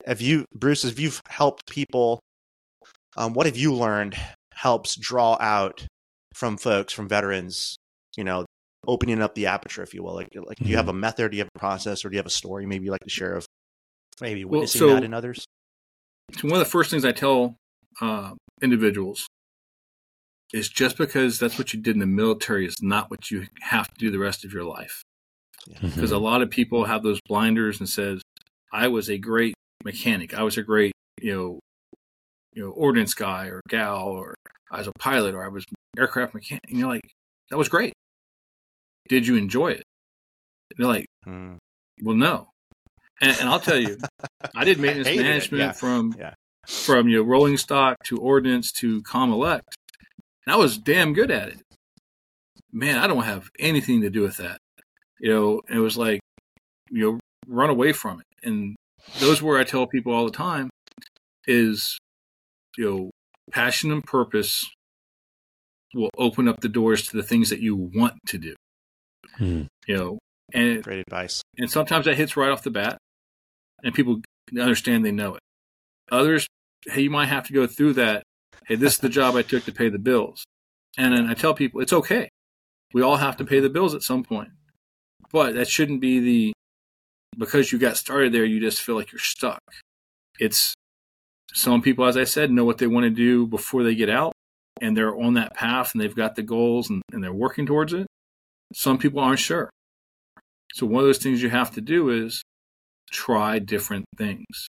have 0.07 0.21
you, 0.21 0.45
Bruce, 0.55 0.85
if 0.85 0.99
you've 0.99 1.21
helped 1.29 1.63
people, 1.71 2.21
um, 3.17 3.33
what 3.35 3.47
have 3.47 3.57
you 3.57 3.73
learned 3.75 4.17
helps 4.53 4.97
draw 4.97 5.37
out 5.41 5.87
from 6.35 6.57
folks, 6.57 6.93
from 6.93 7.09
veterans, 7.09 7.77
you 8.17 8.25
know, 8.25 8.45
opening 8.87 9.23
up 9.23 9.35
the 9.35 9.47
aperture, 9.47 9.83
if 9.83 9.95
you 9.95 10.03
will? 10.03 10.15
Like, 10.15 10.29
like, 10.35 10.57
do 10.59 10.69
you 10.69 10.77
have 10.77 10.87
Mm-hmm. 10.87 10.97
a 10.97 11.01
method? 11.01 11.31
Do 11.31 11.37
you 11.37 11.43
have 11.43 11.51
a 11.55 11.59
process, 11.59 12.05
or 12.05 12.09
do 12.11 12.15
you 12.15 12.19
have 12.19 12.27
a 12.27 12.31
story 12.31 12.67
maybe 12.67 12.85
you 12.87 12.91
like 12.91 13.01
to 13.05 13.11
share 13.11 13.35
of 13.35 13.47
maybe 14.21 14.45
Well, 14.45 14.61
witnessing 14.61 14.79
so- 14.81 14.95
that 14.95 15.05
in 15.05 15.15
others? 15.15 15.45
So 16.37 16.43
one 16.49 16.55
of 16.55 16.67
the 16.67 16.71
first 16.71 16.91
things 16.91 17.05
I 17.07 17.13
tell 17.13 17.55
uh, 18.03 18.33
individuals 18.61 19.27
is 20.53 20.69
just 20.69 20.97
because 20.97 21.39
that's 21.39 21.59
what 21.59 21.73
you 21.75 21.81
did 21.81 21.95
in 21.95 22.01
the 22.01 22.07
military 22.07 22.67
is 22.67 22.77
not 22.81 23.11
what 23.11 23.31
you 23.31 23.47
have 23.61 23.89
to 23.89 23.95
do 23.99 24.11
the 24.11 24.19
rest 24.19 24.45
of 24.45 24.53
your 24.53 24.65
life. 24.65 25.03
Mm-hmm. 25.69 25.89
Because 25.89 26.13
a 26.13 26.19
lot 26.19 26.41
of 26.43 26.51
people 26.51 26.85
have 26.85 27.03
those 27.03 27.21
blinders 27.29 27.81
and 27.81 27.89
says, 27.89 28.23
"I 28.73 28.89
was 28.89 29.11
a 29.11 29.19
great 29.19 29.55
mechanic. 29.85 30.33
I 30.35 30.43
was 30.43 30.57
a 30.57 30.63
great 30.63 30.93
you 31.21 31.35
know 31.35 31.59
you 32.55 32.63
know 32.65 32.71
ordnance 32.71 33.13
guy 33.15 33.47
or 33.47 33.61
gal, 33.69 34.07
or 34.07 34.35
I 34.71 34.79
was 34.79 34.87
a 34.87 34.93
pilot, 34.99 35.35
or 35.35 35.45
I 35.45 35.49
was 35.49 35.65
aircraft 35.99 36.35
mechanic." 36.35 36.63
And 36.69 36.79
you're 36.79 36.89
like, 36.89 37.11
"That 37.51 37.59
was 37.59 37.69
great. 37.69 37.93
Did 39.09 39.27
you 39.27 39.37
enjoy 39.37 39.69
it?" 39.73 39.83
And 40.71 40.79
they're 40.79 40.93
like, 40.93 41.07
Mm. 41.27 41.59
"Well, 42.03 42.17
no." 42.17 42.49
And, 43.21 43.37
and 43.41 43.49
I'll 43.49 43.61
tell 43.61 43.79
you, 43.79 43.99
I 44.55 44.65
did 44.65 44.79
maintenance 44.81 45.09
Hated 45.09 45.21
it, 45.21 45.29
management 45.29 45.61
yeah. 45.61 45.73
from 45.73 46.15
Yeah. 46.19 46.35
from 46.69 47.09
you 47.09 47.19
know 47.19 47.23
rolling 47.25 47.57
stock 47.59 47.97
to 48.05 48.17
ordnance 48.19 48.71
to 48.73 49.03
Comelect, 49.03 49.75
and 50.49 50.55
I 50.55 50.57
was 50.57 50.79
damn 50.79 51.13
good 51.13 51.31
at 51.31 51.51
it. 51.51 51.61
Man, 52.73 52.97
I 52.97 53.07
don't 53.07 53.25
have 53.25 53.51
anything 53.59 54.01
to 54.01 54.09
do 54.09 54.23
with 54.23 54.39
that. 54.39 54.57
You 55.21 55.31
know, 55.31 55.61
and 55.69 55.77
it 55.77 55.83
was 55.83 55.99
like, 55.99 56.21
you 56.91 57.03
know, 57.03 57.21
run 57.47 57.69
away 57.69 57.93
from 57.93 58.21
it. 58.21 58.27
And 58.43 58.75
those 59.21 59.43
where 59.43 59.59
I 59.59 59.65
tell 59.65 59.87
people 59.87 60.15
all 60.15 60.25
the 60.25 60.31
time 60.31 60.71
is, 61.47 61.99
you 62.79 62.85
know, 62.91 63.11
passion 63.53 63.93
and 63.93 64.03
purpose 64.03 64.67
will 65.93 66.09
open 66.17 66.49
up 66.49 66.61
the 66.61 66.69
doors 66.71 67.07
to 67.09 67.17
the 67.19 67.23
things 67.23 67.51
that 67.51 67.61
you 67.61 67.77
want 67.77 68.15
to 68.29 68.39
do. 68.39 68.55
Mhm. 69.39 69.67
You 69.87 69.97
know, 69.97 70.19
and 70.55 70.83
Great 70.83 71.01
advice. 71.01 71.43
and 71.59 71.71
sometimes 71.71 72.07
that 72.07 72.17
hits 72.17 72.39
right 72.39 72.51
off 72.51 72.63
the 72.63 72.71
bat, 72.71 72.97
and 73.83 73.95
people 73.95 74.23
understand 74.59 75.05
they 75.05 75.13
know 75.13 75.35
it. 75.35 75.41
Others, 76.11 76.47
hey, 76.87 77.03
you 77.03 77.11
might 77.11 77.27
have 77.27 77.47
to 77.49 77.53
go 77.53 77.67
through 77.67 77.93
that. 77.95 78.23
Hey, 78.67 78.75
this 78.75 78.95
is 78.95 78.99
the 78.99 79.09
job 79.09 79.35
I 79.35 79.43
took 79.43 79.65
to 79.65 79.73
pay 79.73 79.89
the 79.89 79.99
bills, 79.99 80.45
and 80.97 81.15
then 81.15 81.27
I 81.27 81.35
tell 81.35 81.55
people 81.55 81.81
it's 81.81 81.93
okay. 81.93 82.29
We 82.93 83.03
all 83.03 83.17
have 83.17 83.37
to 83.39 83.45
pay 83.45 83.61
the 83.61 83.71
bills 83.71 83.95
at 83.95 84.03
some 84.03 84.23
point, 84.23 84.51
but 85.31 85.55
that 85.55 85.69
shouldn't 85.69 86.01
be 86.01 86.21
the 86.21 86.53
because 87.37 87.71
you 87.73 87.79
got 87.79 87.97
started 87.97 88.33
there. 88.33 88.45
You 88.45 88.61
just 88.61 88.83
feel 88.83 88.97
like 88.97 89.13
you're 89.13 89.21
stuck. 89.21 89.61
It's 90.39 90.75
some 91.55 91.83
people, 91.83 92.05
as 92.05 92.17
I 92.17 92.25
said, 92.25 92.51
know 92.51 92.65
what 92.65 92.79
they 92.79 92.87
want 92.87 93.05
to 93.05 93.11
do 93.11 93.47
before 93.47 93.83
they 93.83 93.95
get 93.95 94.11
out, 94.11 94.33
and 94.81 94.97
they're 94.97 95.17
on 95.17 95.35
that 95.35 95.55
path, 95.55 95.93
and 95.95 96.01
they've 96.01 96.15
got 96.15 96.37
the 96.37 96.43
goals, 96.43 96.91
and, 96.91 97.03
and 97.13 97.23
they're 97.23 97.33
working 97.33 97.67
towards 97.67 97.93
it. 97.93 98.07
Some 98.75 98.99
people 98.99 99.21
aren't 99.21 99.39
sure. 99.39 99.71
So 100.75 100.87
one 100.87 101.03
of 101.03 101.09
those 101.09 101.19
things 101.19 101.43
you 101.43 101.51
have 101.51 101.71
to 101.73 101.81
do 101.81 102.11
is 102.11 102.43
try 103.11 103.59
different 103.59 104.05
things. 104.17 104.69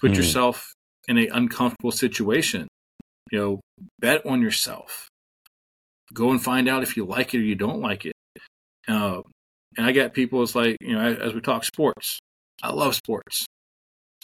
Put 0.00 0.10
Hmm. 0.10 0.16
yourself 0.16 0.72
in 1.06 1.18
an 1.18 1.28
uncomfortable 1.32 1.92
situation. 1.92 2.66
You 3.30 3.38
know, 3.38 3.60
bet 3.98 4.24
on 4.26 4.40
yourself. 4.42 5.08
Go 6.12 6.30
and 6.30 6.42
find 6.42 6.68
out 6.68 6.82
if 6.82 6.96
you 6.96 7.04
like 7.04 7.34
it 7.34 7.38
or 7.38 7.42
you 7.42 7.54
don't 7.54 7.80
like 7.80 8.06
it. 8.06 8.14
Uh, 8.86 9.20
and 9.76 9.86
I 9.86 9.92
get 9.92 10.14
people, 10.14 10.42
it's 10.42 10.54
like, 10.54 10.76
you 10.80 10.94
know, 10.94 11.00
as 11.00 11.34
we 11.34 11.40
talk 11.40 11.64
sports, 11.64 12.18
I 12.62 12.72
love 12.72 12.94
sports. 12.94 13.46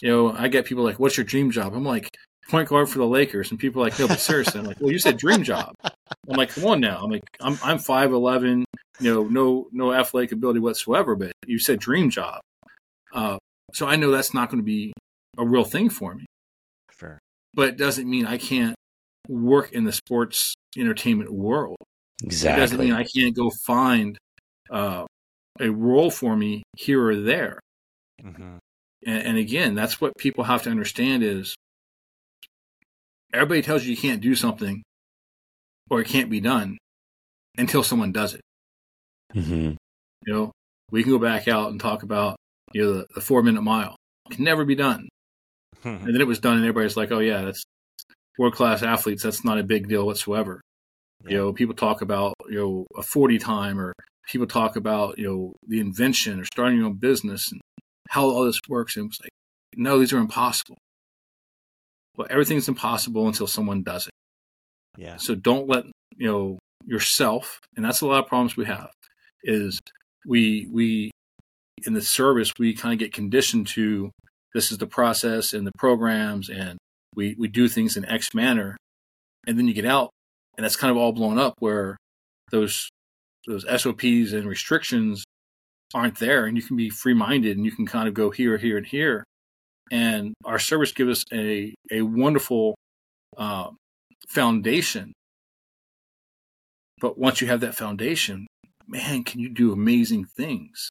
You 0.01 0.09
know, 0.09 0.31
I 0.31 0.47
get 0.47 0.65
people 0.65 0.83
like, 0.83 0.99
what's 0.99 1.17
your 1.17 1.23
dream 1.23 1.51
job? 1.51 1.73
I'm 1.73 1.85
like, 1.85 2.09
point 2.49 2.69
guard 2.69 2.89
for 2.89 2.97
the 2.97 3.05
Lakers. 3.05 3.51
And 3.51 3.59
people 3.59 3.81
are 3.81 3.85
like, 3.85 3.99
no, 3.99 4.07
but 4.07 4.19
seriously. 4.19 4.59
I'm 4.59 4.65
like, 4.65 4.79
well, 4.79 4.91
you 4.91 4.99
said 4.99 5.17
dream 5.17 5.43
job. 5.43 5.73
I'm 5.83 6.35
like, 6.35 6.49
come 6.49 6.65
on 6.65 6.79
now. 6.81 6.99
I'm 7.01 7.11
like, 7.11 7.23
I'm, 7.39 7.57
I'm 7.63 7.77
5'11, 7.77 8.63
you 8.99 9.13
know, 9.13 9.23
no, 9.23 9.67
no 9.71 9.93
athletic 9.93 10.31
ability 10.31 10.59
whatsoever, 10.59 11.15
but 11.15 11.31
you 11.45 11.59
said 11.59 11.79
dream 11.79 12.09
job. 12.09 12.41
Uh, 13.13 13.37
so 13.73 13.87
I 13.87 13.95
know 13.95 14.11
that's 14.11 14.33
not 14.33 14.49
going 14.49 14.61
to 14.61 14.65
be 14.65 14.93
a 15.37 15.45
real 15.45 15.63
thing 15.63 15.89
for 15.89 16.15
me, 16.15 16.25
Fair. 16.91 17.19
but 17.53 17.69
it 17.69 17.77
doesn't 17.77 18.09
mean 18.09 18.25
I 18.25 18.37
can't 18.37 18.75
work 19.29 19.71
in 19.71 19.83
the 19.83 19.91
sports 19.91 20.53
entertainment 20.77 21.31
world. 21.31 21.77
It 22.23 22.41
doesn't 22.41 22.79
mean 22.79 22.93
I 22.93 23.03
can't 23.03 23.35
go 23.35 23.51
find 23.65 24.17
uh, 24.69 25.05
a 25.59 25.69
role 25.69 26.09
for 26.09 26.35
me 26.35 26.63
here 26.77 27.05
or 27.07 27.15
there. 27.15 27.59
Mm-hmm. 28.23 28.57
And, 29.05 29.23
and 29.23 29.37
again, 29.37 29.75
that's 29.75 29.99
what 29.99 30.13
people 30.17 30.45
have 30.45 30.63
to 30.63 30.69
understand 30.69 31.23
is 31.23 31.55
everybody 33.33 33.61
tells 33.61 33.83
you 33.83 33.91
you 33.91 33.97
can't 33.97 34.21
do 34.21 34.35
something 34.35 34.81
or 35.89 36.01
it 36.01 36.07
can't 36.07 36.29
be 36.29 36.39
done 36.39 36.77
until 37.57 37.83
someone 37.83 38.11
does 38.11 38.33
it. 38.33 38.41
Mm-hmm. 39.33 39.73
You 40.25 40.33
know, 40.33 40.51
we 40.91 41.03
can 41.03 41.11
go 41.11 41.19
back 41.19 41.47
out 41.47 41.71
and 41.71 41.79
talk 41.79 42.03
about 42.03 42.37
you 42.73 42.83
know 42.83 42.93
the, 42.93 43.07
the 43.15 43.21
four 43.21 43.43
minute 43.43 43.61
mile. 43.61 43.95
It 44.29 44.35
can 44.35 44.45
never 44.45 44.65
be 44.65 44.75
done. 44.75 45.07
And 45.83 46.07
then 46.07 46.19
it 46.19 46.25
was 46.25 46.39
done, 46.39 46.55
and 46.55 46.65
everybody's 46.65 46.97
like, 46.97 47.11
"Oh 47.11 47.19
yeah, 47.19 47.43
that's 47.43 47.63
world 48.37 48.55
class 48.55 48.83
athletes. 48.83 49.23
That's 49.23 49.45
not 49.45 49.59
a 49.59 49.63
big 49.63 49.87
deal 49.87 50.05
whatsoever." 50.05 50.61
You 51.27 51.37
know, 51.37 51.53
people 51.53 51.73
talk 51.73 52.01
about 52.01 52.33
you 52.49 52.57
know 52.57 52.85
a 52.95 53.01
forty 53.01 53.39
time, 53.39 53.79
or 53.79 53.93
people 54.27 54.47
talk 54.47 54.75
about 54.75 55.17
you 55.17 55.27
know 55.27 55.53
the 55.67 55.79
invention 55.79 56.39
or 56.39 56.45
starting 56.45 56.77
your 56.77 56.87
own 56.87 56.95
business 56.95 57.51
and 57.51 57.61
how 58.09 58.25
all 58.25 58.45
this 58.45 58.59
works. 58.67 58.95
And 58.97 59.09
it's 59.09 59.19
like, 59.21 59.31
no, 59.75 59.99
these 59.99 60.13
are 60.13 60.19
impossible. 60.19 60.77
Well, 62.17 62.27
everything's 62.29 62.67
impossible 62.67 63.27
until 63.27 63.47
someone 63.47 63.83
does 63.83 64.07
it. 64.07 64.13
Yeah. 64.97 65.17
So 65.17 65.35
don't 65.35 65.67
let 65.67 65.85
you 66.15 66.27
know 66.27 66.59
yourself, 66.85 67.59
and 67.75 67.83
that's 67.83 68.01
a 68.01 68.07
lot 68.07 68.23
of 68.23 68.27
problems 68.27 68.55
we 68.55 68.65
have. 68.65 68.91
Is 69.43 69.79
we 70.25 70.67
we 70.71 71.11
in 71.85 71.93
the 71.93 72.01
service 72.01 72.53
we 72.57 72.73
kind 72.73 72.93
of 72.93 72.99
get 72.99 73.13
conditioned 73.13 73.67
to 73.67 74.11
this 74.53 74.71
is 74.71 74.77
the 74.77 74.87
process 74.87 75.53
and 75.53 75.67
the 75.67 75.71
programs, 75.77 76.49
and 76.49 76.77
we 77.15 77.35
we 77.37 77.47
do 77.47 77.67
things 77.67 77.97
in 77.97 78.05
X 78.05 78.33
manner, 78.33 78.77
and 79.47 79.57
then 79.57 79.67
you 79.67 79.73
get 79.73 79.85
out, 79.85 80.11
and 80.57 80.63
that's 80.63 80.75
kind 80.75 80.91
of 80.91 80.97
all 80.97 81.11
blown 81.11 81.37
up 81.37 81.55
where 81.59 81.97
those 82.51 82.89
those 83.47 83.65
SOPs 83.81 84.33
and 84.33 84.47
restrictions 84.47 85.23
aren't 85.93 86.19
there, 86.19 86.45
and 86.45 86.57
you 86.57 86.63
can 86.63 86.75
be 86.75 86.89
free 86.89 87.13
minded, 87.13 87.57
and 87.57 87.65
you 87.65 87.71
can 87.71 87.85
kind 87.85 88.07
of 88.07 88.13
go 88.13 88.31
here, 88.31 88.57
here, 88.57 88.77
and 88.77 88.87
here. 88.87 89.23
And 89.91 90.33
our 90.43 90.59
service 90.59 90.91
gives 90.91 91.19
us 91.19 91.23
a 91.33 91.73
a 91.91 92.01
wonderful 92.01 92.75
uh, 93.37 93.69
foundation. 94.27 95.13
But 97.01 97.17
once 97.19 97.41
you 97.41 97.47
have 97.47 97.59
that 97.59 97.75
foundation, 97.75 98.47
man, 98.87 99.23
can 99.23 99.39
you 99.39 99.49
do 99.49 99.71
amazing 99.71 100.25
things? 100.25 100.89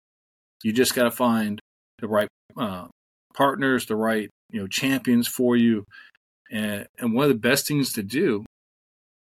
You 0.62 0.72
just 0.72 0.94
got 0.94 1.04
to 1.04 1.10
find 1.10 1.60
the 1.98 2.08
right 2.08 2.28
uh, 2.56 2.86
partners, 3.34 3.86
the 3.86 3.96
right 3.96 4.30
you 4.50 4.60
know 4.60 4.66
champions 4.68 5.26
for 5.26 5.56
you, 5.56 5.84
and 6.50 6.86
and 6.98 7.14
one 7.14 7.24
of 7.24 7.28
the 7.28 7.38
best 7.38 7.66
things 7.66 7.92
to 7.94 8.02
do 8.02 8.44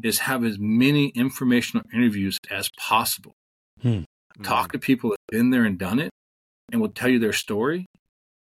is 0.02 0.20
have 0.20 0.44
as 0.44 0.58
many 0.58 1.08
informational 1.08 1.86
interviews 1.94 2.38
as 2.50 2.68
possible. 2.76 3.32
Hmm. 3.80 4.02
Talk 4.42 4.72
to 4.72 4.78
people 4.78 5.10
that 5.10 5.16
have 5.30 5.38
been 5.38 5.50
there 5.50 5.64
and 5.64 5.78
done 5.78 5.98
it, 5.98 6.10
and 6.70 6.80
will 6.80 6.88
tell 6.88 7.08
you 7.08 7.18
their 7.18 7.32
story, 7.32 7.86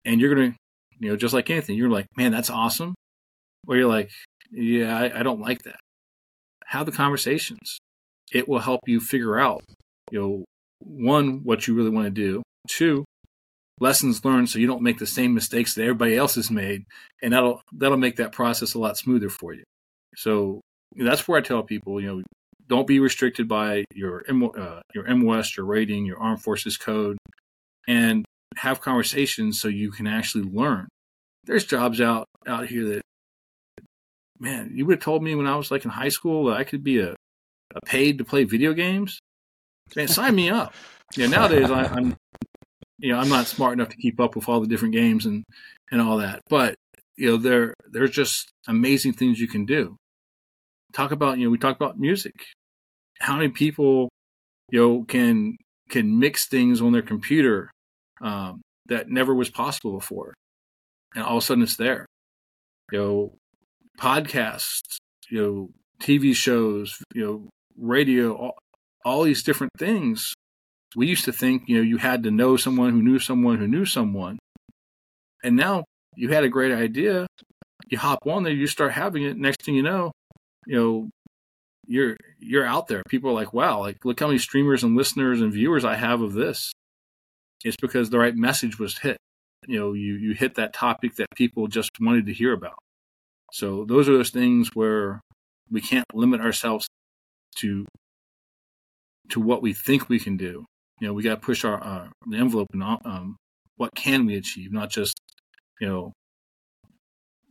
and 0.06 0.20
you're 0.20 0.34
gonna 0.34 0.56
you 1.00 1.10
know 1.10 1.16
just 1.16 1.34
like 1.34 1.50
anything, 1.50 1.76
you're 1.76 1.90
like, 1.90 2.08
man, 2.16 2.32
that's 2.32 2.50
awesome, 2.50 2.96
or 3.68 3.76
you're 3.76 3.90
like, 3.90 4.10
yeah, 4.52 4.98
I, 4.98 5.20
I 5.20 5.24
don't 5.24 5.42
like 5.42 5.64
that. 5.64 5.80
Have 6.68 6.86
the 6.86 6.92
conversations. 6.92 7.80
It 8.32 8.48
will 8.48 8.60
help 8.60 8.82
you 8.88 9.00
figure 9.00 9.38
out, 9.38 9.64
you 10.12 10.20
know, 10.20 10.46
one, 10.80 11.42
what 11.44 11.68
you 11.68 11.76
really 11.76 11.90
want 11.90 12.06
to 12.06 12.12
do. 12.12 12.42
Two, 12.68 13.06
lessons 13.84 14.24
learned 14.26 14.50
so 14.50 14.58
you 14.58 14.66
don't 14.66 14.82
make 14.82 14.98
the 14.98 15.06
same 15.06 15.34
mistakes 15.34 15.76
that 15.76 15.84
everybody 15.84 16.16
else 16.16 16.36
has 16.36 16.50
made. 16.50 16.86
And 17.22 17.34
that'll 17.34 17.62
that'll 17.74 17.98
make 17.98 18.16
that 18.16 18.32
process 18.32 18.74
a 18.74 18.80
lot 18.80 18.98
smoother 18.98 19.30
for 19.30 19.54
you. 19.54 19.64
So 20.16 20.62
that's 20.96 21.28
where 21.28 21.38
I 21.38 21.42
tell 21.42 21.62
people, 21.64 22.02
you 22.02 22.08
know, 22.08 22.24
don't 22.68 22.88
be 22.88 23.00
restricted 23.00 23.48
by 23.48 23.84
your 23.94 24.24
uh, 24.58 24.82
your 24.96 25.16
MOS, 25.16 25.56
your 25.56 25.66
rating, 25.66 26.06
your 26.06 26.20
Armed 26.20 26.42
Forces 26.42 26.78
code, 26.78 27.18
and 27.88 28.26
have 28.56 28.82
conversations 28.82 29.60
so 29.60 29.68
you 29.68 29.92
can 29.92 30.08
actually 30.08 30.46
learn. 30.46 30.88
There's 31.44 31.66
jobs 31.66 32.00
out 32.00 32.26
out 32.48 32.68
here 32.68 32.86
that 32.86 33.02
man, 34.40 34.72
you 34.74 34.86
would 34.86 34.96
have 34.96 35.04
told 35.04 35.24
me 35.24 35.36
when 35.36 35.48
I 35.48 35.56
was 35.56 35.72
like 35.72 35.86
in 35.86 35.92
high 35.92 36.10
school 36.10 36.46
that 36.46 36.58
I 36.58 36.64
could 36.64 36.84
be 36.84 37.00
a, 37.00 37.16
a 37.76 37.82
paid 37.86 38.18
to 38.18 38.24
play 38.24 38.44
video 38.44 38.74
games. 38.74 39.20
Man, 39.96 40.08
sign 40.08 40.36
me 40.36 40.50
up. 40.50 40.74
Yeah, 41.16 41.28
nowadays 41.28 41.70
I, 41.70 41.84
I'm, 41.84 42.16
you 43.00 43.12
know, 43.12 43.20
I'm 43.20 43.30
not 43.30 43.48
smart 43.48 43.74
enough 43.74 43.90
to 43.90 43.98
keep 43.98 44.20
up 44.20 44.36
with 44.36 44.48
all 44.48 44.62
the 44.62 44.68
different 44.68 44.94
games 44.94 45.26
and 45.26 45.44
and 45.92 46.02
all 46.02 46.18
that. 46.18 46.42
But 46.50 46.76
you 47.18 47.32
know, 47.32 47.38
there 47.38 47.74
there's 47.92 48.12
just 48.12 48.52
amazing 48.68 49.14
things 49.14 49.40
you 49.40 49.48
can 49.48 49.66
do. 49.66 49.98
Talk 50.94 51.12
about 51.12 51.38
you 51.38 51.46
know 51.46 51.52
we 51.52 51.58
talk 51.58 51.76
about 51.76 52.00
music. 52.00 52.34
How 53.20 53.36
many 53.36 53.50
people 53.50 54.10
you 54.72 54.80
know 54.80 55.04
can 55.04 55.58
can 55.90 56.20
mix 56.20 56.48
things 56.48 56.82
on 56.82 56.92
their 56.92 57.02
computer 57.02 57.70
um, 58.22 58.62
that 58.88 59.10
never 59.10 59.34
was 59.34 59.50
possible 59.50 59.94
before, 59.94 60.34
and 61.16 61.24
all 61.24 61.38
of 61.38 61.44
a 61.44 61.46
sudden 61.46 61.64
it's 61.64 61.78
there. 61.78 62.06
You 62.92 63.00
know, 63.00 63.34
podcasts, 64.00 64.98
you 65.30 65.42
know, 65.42 65.70
TV 66.02 66.36
shows, 66.36 67.02
you 67.14 67.24
know, 67.24 67.50
radio, 67.78 68.36
all, 68.36 68.58
all 69.06 69.24
these 69.24 69.44
different 69.44 69.72
things. 69.78 70.34
We 70.96 71.08
used 71.08 71.26
to 71.26 71.34
think, 71.34 71.64
you 71.68 71.78
know, 71.78 71.84
you 71.84 71.98
had 71.98 72.24
to 72.24 72.32
know 72.32 72.58
someone 72.58 72.92
who 72.92 73.02
knew 73.02 73.20
someone 73.20 73.58
who 73.58 73.68
knew 73.68 73.86
someone. 73.86 74.40
And 75.44 75.56
now 75.56 75.84
you 76.16 76.30
had 76.30 76.44
a 76.44 76.50
great 76.50 76.72
idea, 76.72 77.28
you 77.88 77.98
hop 77.98 78.20
on 78.26 78.44
there, 78.44 78.54
you 78.54 78.68
start 78.68 78.92
having 78.92 79.24
it. 79.24 79.38
Next 79.38 79.64
thing 79.64 79.76
you 79.76 79.84
know, 79.84 80.12
you 80.66 80.76
know, 80.76 81.10
you're 81.88 82.16
you're 82.40 82.66
out 82.66 82.88
there. 82.88 83.04
People 83.10 83.32
are 83.32 83.34
like, 83.34 83.54
wow, 83.54 83.80
like 83.80 84.06
look 84.06 84.20
how 84.20 84.28
many 84.28 84.40
streamers 84.40 84.84
and 84.84 84.96
listeners 84.96 85.42
and 85.42 85.52
viewers 85.52 85.84
I 85.84 85.96
have 85.96 86.22
of 86.22 86.34
this. 86.34 86.72
It's 87.64 87.78
because 87.78 88.10
the 88.10 88.20
right 88.20 88.36
message 88.36 88.80
was 88.80 88.98
hit. 89.00 89.18
You 89.68 89.80
know, 89.80 89.94
you 89.94 90.16
you 90.16 90.34
hit 90.34 90.56
that 90.56 90.74
topic 90.74 91.16
that 91.16 91.28
people 91.36 91.68
just 91.68 91.92
wanted 92.00 92.26
to 92.28 92.34
hear 92.34 92.54
about. 92.54 92.78
So 93.52 93.86
those 93.86 94.10
are 94.10 94.14
those 94.18 94.32
things 94.32 94.70
where 94.74 95.22
we 95.70 95.82
can't 95.82 96.06
limit 96.14 96.42
ourselves 96.42 96.88
to 97.58 97.86
to 99.30 99.40
what 99.40 99.62
we 99.62 99.74
think 99.74 100.10
we 100.10 100.20
can 100.20 100.38
do. 100.38 100.66
You 101.04 101.10
know, 101.10 101.14
we 101.16 101.24
got 101.24 101.32
to 101.32 101.46
push 101.46 101.66
our 101.66 101.84
uh, 101.84 102.08
the 102.28 102.38
envelope 102.38 102.70
and 102.72 102.82
um, 102.82 103.36
what 103.76 103.94
can 103.94 104.26
we 104.26 104.38
achieve, 104.38 104.72
not 104.72 104.90
just 104.90 105.20
you 105.82 105.90
know 105.90 106.14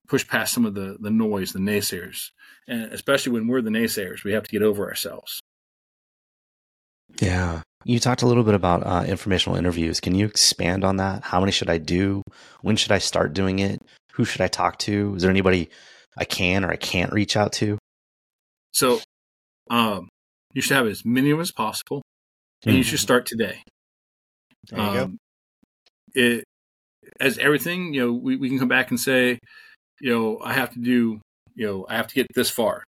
push 0.09 0.27
past 0.27 0.55
some 0.55 0.65
of 0.65 0.73
the 0.73 0.97
the 0.99 1.11
noise, 1.11 1.53
the 1.53 1.59
naysayers, 1.59 2.31
and 2.67 2.85
especially 2.95 3.33
when 3.33 3.49
we're 3.49 3.61
the 3.61 3.69
naysayers, 3.69 4.25
we 4.25 4.33
have 4.33 4.45
to 4.45 4.51
get 4.51 4.62
over 4.62 4.88
ourselves. 4.88 5.38
Yeah. 7.21 7.61
You 7.85 8.01
talked 8.01 8.23
a 8.23 8.27
little 8.27 8.43
bit 8.43 8.55
about 8.55 8.87
uh, 8.87 9.05
informational 9.07 9.59
interviews. 9.59 10.01
Can 10.01 10.15
you 10.15 10.25
expand 10.25 10.83
on 10.83 10.97
that? 10.97 11.23
How 11.23 11.38
many 11.38 11.53
should 11.53 11.69
I 11.69 11.77
do? 11.77 12.23
When 12.62 12.77
should 12.77 12.93
I 12.93 13.01
start 13.01 13.35
doing 13.35 13.59
it? 13.59 13.83
Who 14.15 14.25
should 14.25 14.41
I 14.41 14.49
talk 14.49 14.79
to? 14.79 15.15
Is 15.17 15.21
there 15.21 15.31
anybody 15.31 15.69
I 16.17 16.25
can 16.25 16.65
or 16.65 16.71
I 16.71 16.77
can't 16.77 17.12
reach 17.12 17.37
out 17.37 17.53
to? 17.55 17.77
So, 18.73 19.01
um, 19.69 20.09
you 20.55 20.62
should 20.62 20.79
have 20.79 20.87
as 20.87 21.05
many 21.05 21.31
of 21.33 21.41
as 21.41 21.53
possible, 21.53 22.01
and 22.66 22.77
you 22.77 22.83
should 22.83 22.98
mm-hmm. 22.98 23.03
start 23.03 23.27
today. 23.27 23.62
There 24.68 24.79
you 24.79 24.85
um, 24.85 24.94
go. 26.14 26.20
It 26.20 26.44
as 27.20 27.38
everything, 27.38 27.94
you 27.94 28.07
know, 28.07 28.12
we, 28.12 28.37
we 28.37 28.48
can 28.48 28.59
come 28.59 28.68
back 28.68 28.90
and 28.90 28.98
say, 28.98 29.38
you 30.01 30.11
know, 30.11 30.40
I 30.42 30.53
have 30.53 30.72
to 30.72 30.79
do, 30.79 31.20
you 31.55 31.66
know, 31.66 31.87
I 31.88 31.96
have 31.96 32.07
to 32.09 32.14
get 32.14 32.27
this 32.35 32.51
far. 32.51 32.85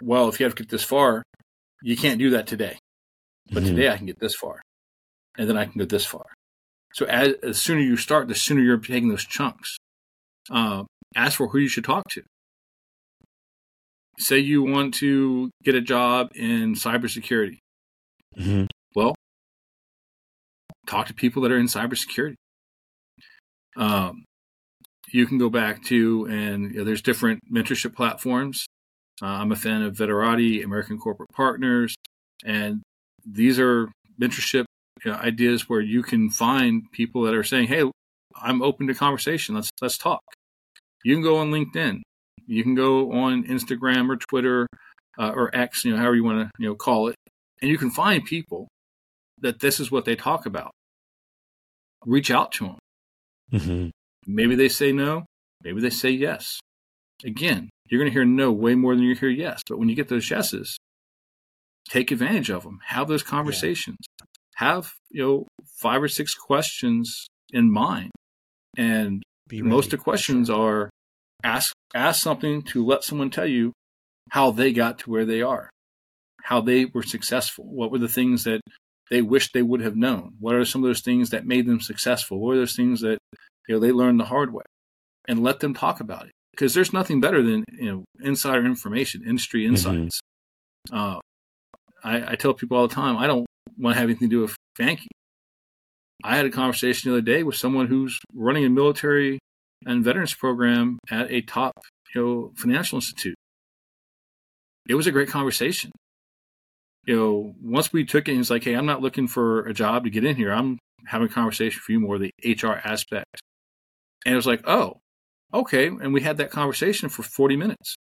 Well, 0.00 0.28
if 0.28 0.38
you 0.38 0.44
have 0.44 0.54
to 0.54 0.62
get 0.62 0.70
this 0.70 0.84
far, 0.84 1.22
you 1.82 1.96
can't 1.96 2.18
do 2.18 2.30
that 2.30 2.46
today. 2.46 2.78
But 3.50 3.62
mm-hmm. 3.62 3.74
today 3.74 3.90
I 3.90 3.96
can 3.96 4.06
get 4.06 4.20
this 4.20 4.34
far, 4.34 4.62
and 5.36 5.48
then 5.48 5.56
I 5.56 5.64
can 5.64 5.78
go 5.78 5.84
this 5.84 6.06
far. 6.06 6.26
So 6.94 7.06
as, 7.06 7.34
as 7.42 7.60
sooner 7.60 7.80
you 7.80 7.96
start, 7.96 8.28
the 8.28 8.34
sooner 8.34 8.60
you're 8.60 8.78
taking 8.78 9.08
those 9.08 9.24
chunks. 9.24 9.76
Uh, 10.50 10.84
ask 11.14 11.38
for 11.38 11.48
who 11.48 11.58
you 11.58 11.68
should 11.68 11.84
talk 11.84 12.04
to 12.10 12.22
say 14.18 14.38
you 14.38 14.62
want 14.62 14.94
to 14.94 15.50
get 15.62 15.74
a 15.74 15.80
job 15.80 16.30
in 16.34 16.74
cybersecurity. 16.74 17.58
Mm-hmm. 18.38 18.64
Well, 18.94 19.14
talk 20.86 21.06
to 21.06 21.14
people 21.14 21.42
that 21.42 21.52
are 21.52 21.58
in 21.58 21.66
cybersecurity. 21.66 22.34
Um, 23.76 24.24
you 25.10 25.26
can 25.26 25.38
go 25.38 25.50
back 25.50 25.82
to, 25.84 26.26
and 26.26 26.72
you 26.72 26.78
know, 26.78 26.84
there's 26.84 27.02
different 27.02 27.40
mentorship 27.50 27.94
platforms. 27.94 28.66
Uh, 29.22 29.26
I'm 29.26 29.52
a 29.52 29.56
fan 29.56 29.82
of 29.82 29.96
Veterati, 29.96 30.64
American 30.64 30.98
Corporate 30.98 31.30
Partners, 31.30 31.94
and 32.44 32.82
these 33.24 33.58
are 33.58 33.88
mentorship 34.20 34.64
you 35.04 35.10
know, 35.10 35.16
ideas 35.18 35.68
where 35.68 35.80
you 35.80 36.02
can 36.02 36.30
find 36.30 36.90
people 36.92 37.22
that 37.22 37.34
are 37.34 37.42
saying, 37.44 37.68
"Hey, 37.68 37.84
I'm 38.40 38.62
open 38.62 38.86
to 38.88 38.94
conversation. 38.94 39.54
Let's 39.54 39.70
let's 39.80 39.98
talk." 39.98 40.22
You 41.04 41.14
can 41.14 41.22
go 41.22 41.38
on 41.38 41.50
LinkedIn. 41.50 42.00
You 42.46 42.62
can 42.62 42.74
go 42.74 43.12
on 43.12 43.44
Instagram 43.44 44.10
or 44.10 44.16
Twitter 44.16 44.66
uh, 45.18 45.30
or 45.34 45.54
X, 45.54 45.84
you 45.84 45.92
know, 45.92 45.98
however 45.98 46.16
you 46.16 46.24
want 46.24 46.40
to, 46.40 46.50
you 46.58 46.68
know, 46.68 46.74
call 46.74 47.08
it, 47.08 47.16
and 47.60 47.70
you 47.70 47.78
can 47.78 47.90
find 47.90 48.24
people 48.24 48.68
that 49.42 49.60
this 49.60 49.78
is 49.78 49.90
what 49.90 50.04
they 50.04 50.16
talk 50.16 50.46
about. 50.46 50.72
Reach 52.04 52.30
out 52.30 52.52
to 52.52 52.64
them. 52.64 52.78
Mm-hmm. 53.52 53.88
Maybe 54.26 54.54
they 54.56 54.68
say 54.68 54.92
no. 54.92 55.26
Maybe 55.62 55.80
they 55.80 55.90
say 55.90 56.10
yes. 56.10 56.58
Again, 57.24 57.68
you're 57.88 58.00
going 58.00 58.10
to 58.10 58.14
hear 58.14 58.24
no 58.24 58.50
way 58.50 58.74
more 58.74 58.94
than 58.94 59.04
you 59.04 59.14
hear 59.14 59.28
yes. 59.28 59.62
But 59.68 59.78
when 59.78 59.88
you 59.88 59.94
get 59.94 60.08
those 60.08 60.28
yeses, 60.30 60.76
take 61.88 62.10
advantage 62.10 62.50
of 62.50 62.62
them. 62.62 62.80
Have 62.86 63.08
those 63.08 63.22
conversations. 63.22 63.98
Yeah. 64.00 64.26
Have 64.56 64.92
you 65.10 65.22
know 65.22 65.46
five 65.80 66.02
or 66.02 66.08
six 66.08 66.34
questions 66.34 67.26
in 67.52 67.70
mind, 67.70 68.10
and 68.76 69.22
most 69.50 69.86
of 69.86 69.90
the 69.92 69.96
questions 69.98 70.50
are 70.50 70.90
ask 71.42 71.72
ask 71.94 72.22
something 72.22 72.62
to 72.62 72.84
let 72.84 73.02
someone 73.02 73.30
tell 73.30 73.46
you 73.46 73.72
how 74.30 74.50
they 74.50 74.72
got 74.72 74.98
to 75.00 75.10
where 75.10 75.24
they 75.24 75.42
are, 75.42 75.70
how 76.42 76.60
they 76.60 76.84
were 76.84 77.02
successful. 77.02 77.64
What 77.64 77.90
were 77.90 77.98
the 77.98 78.08
things 78.08 78.44
that 78.44 78.60
they 79.12 79.22
wished 79.22 79.52
they 79.52 79.62
would 79.62 79.82
have 79.82 79.94
known? 79.94 80.32
What 80.40 80.54
are 80.54 80.64
some 80.64 80.82
of 80.82 80.88
those 80.88 81.02
things 81.02 81.30
that 81.30 81.46
made 81.46 81.66
them 81.66 81.80
successful? 81.80 82.40
What 82.40 82.52
are 82.52 82.60
those 82.60 82.74
things 82.74 83.02
that 83.02 83.18
you 83.68 83.74
know 83.74 83.78
they 83.78 83.92
learned 83.92 84.18
the 84.18 84.24
hard 84.24 84.52
way? 84.52 84.64
And 85.28 85.42
let 85.42 85.60
them 85.60 85.74
talk 85.74 86.00
about 86.00 86.24
it 86.24 86.32
because 86.50 86.74
there's 86.74 86.92
nothing 86.92 87.20
better 87.20 87.42
than 87.42 87.62
you 87.78 87.92
know 87.92 88.04
insider 88.20 88.64
information, 88.64 89.22
industry 89.24 89.62
mm-hmm. 89.62 89.74
insights. 89.74 90.20
Mm-hmm. 90.90 90.96
Uh, 90.96 91.18
I, 92.02 92.32
I 92.32 92.34
tell 92.36 92.54
people 92.54 92.78
all 92.78 92.88
the 92.88 92.94
time, 92.94 93.18
I 93.18 93.26
don't 93.26 93.46
want 93.78 93.94
to 93.94 94.00
have 94.00 94.08
anything 94.08 94.30
to 94.30 94.36
do 94.36 94.40
with 94.40 94.56
Fanky. 94.78 95.06
I 96.24 96.36
had 96.36 96.46
a 96.46 96.50
conversation 96.50 97.10
the 97.10 97.18
other 97.18 97.24
day 97.24 97.42
with 97.42 97.56
someone 97.56 97.88
who's 97.88 98.18
running 98.32 98.64
a 98.64 98.70
military 98.70 99.38
and 99.84 100.02
veterans 100.02 100.34
program 100.34 100.98
at 101.10 101.30
a 101.30 101.42
top 101.42 101.74
you 102.14 102.20
know 102.20 102.52
financial 102.56 102.96
institute. 102.96 103.36
It 104.88 104.94
was 104.94 105.06
a 105.06 105.12
great 105.12 105.28
conversation. 105.28 105.92
You 107.04 107.16
know, 107.16 107.54
once 107.60 107.92
we 107.92 108.04
took 108.04 108.28
it, 108.28 108.34
he's 108.34 108.50
like, 108.50 108.64
"Hey, 108.64 108.74
I'm 108.74 108.86
not 108.86 109.02
looking 109.02 109.26
for 109.26 109.66
a 109.66 109.74
job 109.74 110.04
to 110.04 110.10
get 110.10 110.24
in 110.24 110.36
here. 110.36 110.52
I'm 110.52 110.78
having 111.06 111.28
a 111.28 111.32
conversation 111.32 111.80
for 111.80 111.92
you 111.92 112.00
more 112.00 112.18
the 112.18 112.32
HR 112.44 112.80
aspect." 112.84 113.40
And 114.24 114.34
it 114.34 114.36
was 114.36 114.46
like, 114.46 114.62
"Oh, 114.68 115.00
okay." 115.52 115.88
And 115.88 116.12
we 116.12 116.20
had 116.20 116.36
that 116.36 116.50
conversation 116.50 117.08
for 117.08 117.22
40 117.22 117.56
minutes. 117.56 117.96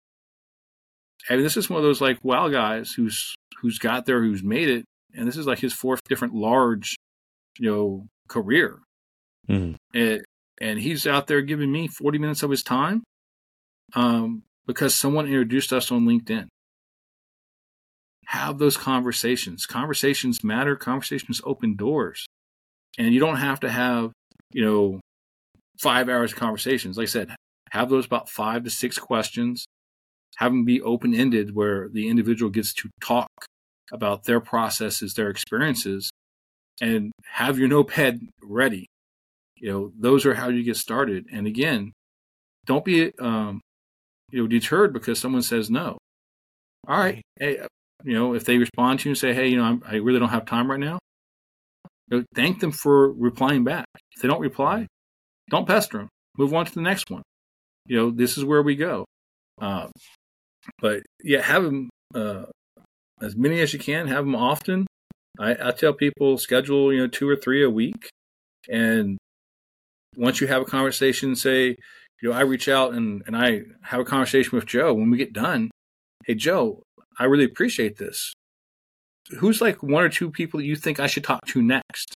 I 1.30 1.34
mean, 1.34 1.44
this 1.44 1.58
is 1.58 1.70
one 1.70 1.78
of 1.78 1.84
those 1.84 2.02
like 2.02 2.24
wow 2.24 2.50
guys 2.50 2.92
who's 2.92 3.36
who's 3.62 3.80
got 3.80 4.06
there, 4.06 4.22
who's 4.22 4.44
made 4.44 4.70
it, 4.70 4.86
and 5.14 5.28
this 5.28 5.38
is 5.38 5.48
like 5.48 5.60
his 5.60 5.74
fourth 5.74 6.02
different 6.08 6.34
large, 6.34 6.96
you 7.60 7.70
know, 7.70 8.08
career. 8.28 8.80
Mm. 9.48 9.76
It, 9.94 10.26
and 10.60 10.80
he's 10.80 11.08
out 11.08 11.28
there 11.28 11.42
giving 11.42 11.72
me 11.72 11.88
40 11.88 12.20
minutes 12.20 12.44
of 12.44 12.52
his 12.52 12.64
time 12.64 13.04
um, 13.96 14.44
because 14.68 14.96
someone 14.96 15.26
introduced 15.26 15.74
us 15.74 15.92
on 15.92 16.06
LinkedIn. 16.06 16.48
Have 18.28 18.60
those 18.60 18.78
conversations. 18.78 19.66
Conversations 19.66 20.44
matter. 20.44 20.76
Conversations 20.76 21.42
open 21.44 21.76
doors. 21.76 22.28
And 22.98 23.14
you 23.14 23.20
don't 23.20 23.38
have 23.38 23.60
to 23.62 23.70
have, 23.70 24.12
you 24.52 24.64
know, 24.64 25.00
five 25.80 26.10
hours 26.10 26.32
of 26.34 26.40
conversations. 26.40 26.98
Like 26.98 27.08
I 27.08 27.12
said, 27.12 27.36
have 27.72 27.90
those 27.90 28.06
about 28.06 28.30
five 28.30 28.64
to 28.64 28.70
six 28.70 28.98
questions, 28.98 29.66
have 30.38 30.52
them 30.52 30.66
be 30.66 30.82
open 30.82 31.14
ended 31.14 31.56
where 31.56 31.90
the 31.90 32.08
individual 32.10 32.52
gets 32.52 32.74
to 32.76 32.90
talk 33.02 33.30
about 33.92 34.24
their 34.24 34.40
processes, 34.40 35.14
their 35.14 35.30
experiences, 35.30 36.12
and 36.82 37.12
have 37.26 37.60
your 37.60 37.68
notepad 37.68 38.22
ready. 38.44 38.88
You 39.56 39.72
know, 39.72 39.92
those 39.98 40.26
are 40.26 40.34
how 40.34 40.50
you 40.50 40.64
get 40.64 40.78
started. 40.78 41.28
And 41.32 41.48
again, 41.48 41.92
don't 42.66 42.86
be 42.86 43.12
um, 43.20 43.62
you 44.32 44.42
know 44.42 44.48
deterred 44.48 44.94
because 44.94 45.20
someone 45.20 45.42
says 45.42 45.70
no. 45.70 45.98
All 46.88 46.98
right, 46.98 47.22
hey, 47.40 47.60
you 48.04 48.14
know, 48.14 48.34
if 48.34 48.46
they 48.46 48.58
respond 48.58 49.00
to 49.00 49.10
you 49.10 49.12
and 49.12 49.18
say, 49.18 49.34
"Hey, 49.34 49.48
you 49.48 49.58
know, 49.58 49.64
I'm, 49.64 49.84
i 49.86 49.96
really 49.96 50.20
don't 50.20 50.30
have 50.30 50.46
time 50.46 50.70
right 50.70 50.80
now," 50.80 51.00
you 52.10 52.20
know, 52.20 52.24
thank 52.36 52.60
them 52.60 52.72
for 52.72 53.12
replying 53.12 53.64
back. 53.64 53.86
If 54.16 54.22
they 54.22 54.28
don't 54.28 54.42
reply, 54.42 54.88
don't 55.50 55.68
pester 55.68 56.00
them. 56.00 56.10
Move 56.38 56.54
on 56.54 56.66
to 56.66 56.74
the 56.74 56.82
next 56.82 57.10
one. 57.10 57.24
You 57.86 57.98
know, 57.98 58.12
this 58.12 58.38
is 58.38 58.46
where 58.46 58.62
we 58.62 58.76
go. 58.76 59.06
Uh, 59.60 59.88
but 60.80 61.04
yeah, 61.24 61.42
have 61.42 61.64
them 61.64 61.90
uh, 62.14 62.46
as 63.22 63.36
many 63.36 63.60
as 63.60 63.74
you 63.74 63.80
can. 63.80 64.08
Have 64.08 64.26
them 64.26 64.36
often. 64.36 64.88
I, 65.40 65.70
I 65.70 65.72
tell 65.72 65.94
people 65.94 66.38
schedule 66.38 66.94
you 66.94 67.00
know 67.00 67.08
two 67.08 67.28
or 67.28 67.36
three 67.36 67.64
a 67.64 67.70
week, 67.70 68.10
and 68.70 69.18
once 70.18 70.42
you 70.42 70.48
have 70.48 70.62
a 70.62 70.66
conversation, 70.66 71.36
say, 71.36 71.76
you 72.22 72.30
know, 72.30 72.32
I 72.32 72.42
reach 72.42 72.68
out 72.68 72.94
and, 72.94 73.24
and 73.26 73.36
I 73.36 73.62
have 73.84 74.00
a 74.00 74.06
conversation 74.06 74.56
with 74.56 74.66
Joe. 74.66 74.94
When 74.94 75.10
we 75.10 75.18
get 75.18 75.34
done, 75.34 75.72
hey, 76.26 76.36
Joe, 76.36 76.84
I 77.22 77.26
really 77.26 77.46
appreciate 77.46 77.98
this. 77.98 78.34
Who's 79.38 79.62
like 79.62 79.84
one 79.84 80.04
or 80.04 80.10
two 80.10 80.32
people 80.32 80.60
you 80.60 80.76
think 80.76 81.00
I 81.00 81.06
should 81.06 81.24
talk 81.24 81.46
to 81.50 81.62
next? 81.62 82.16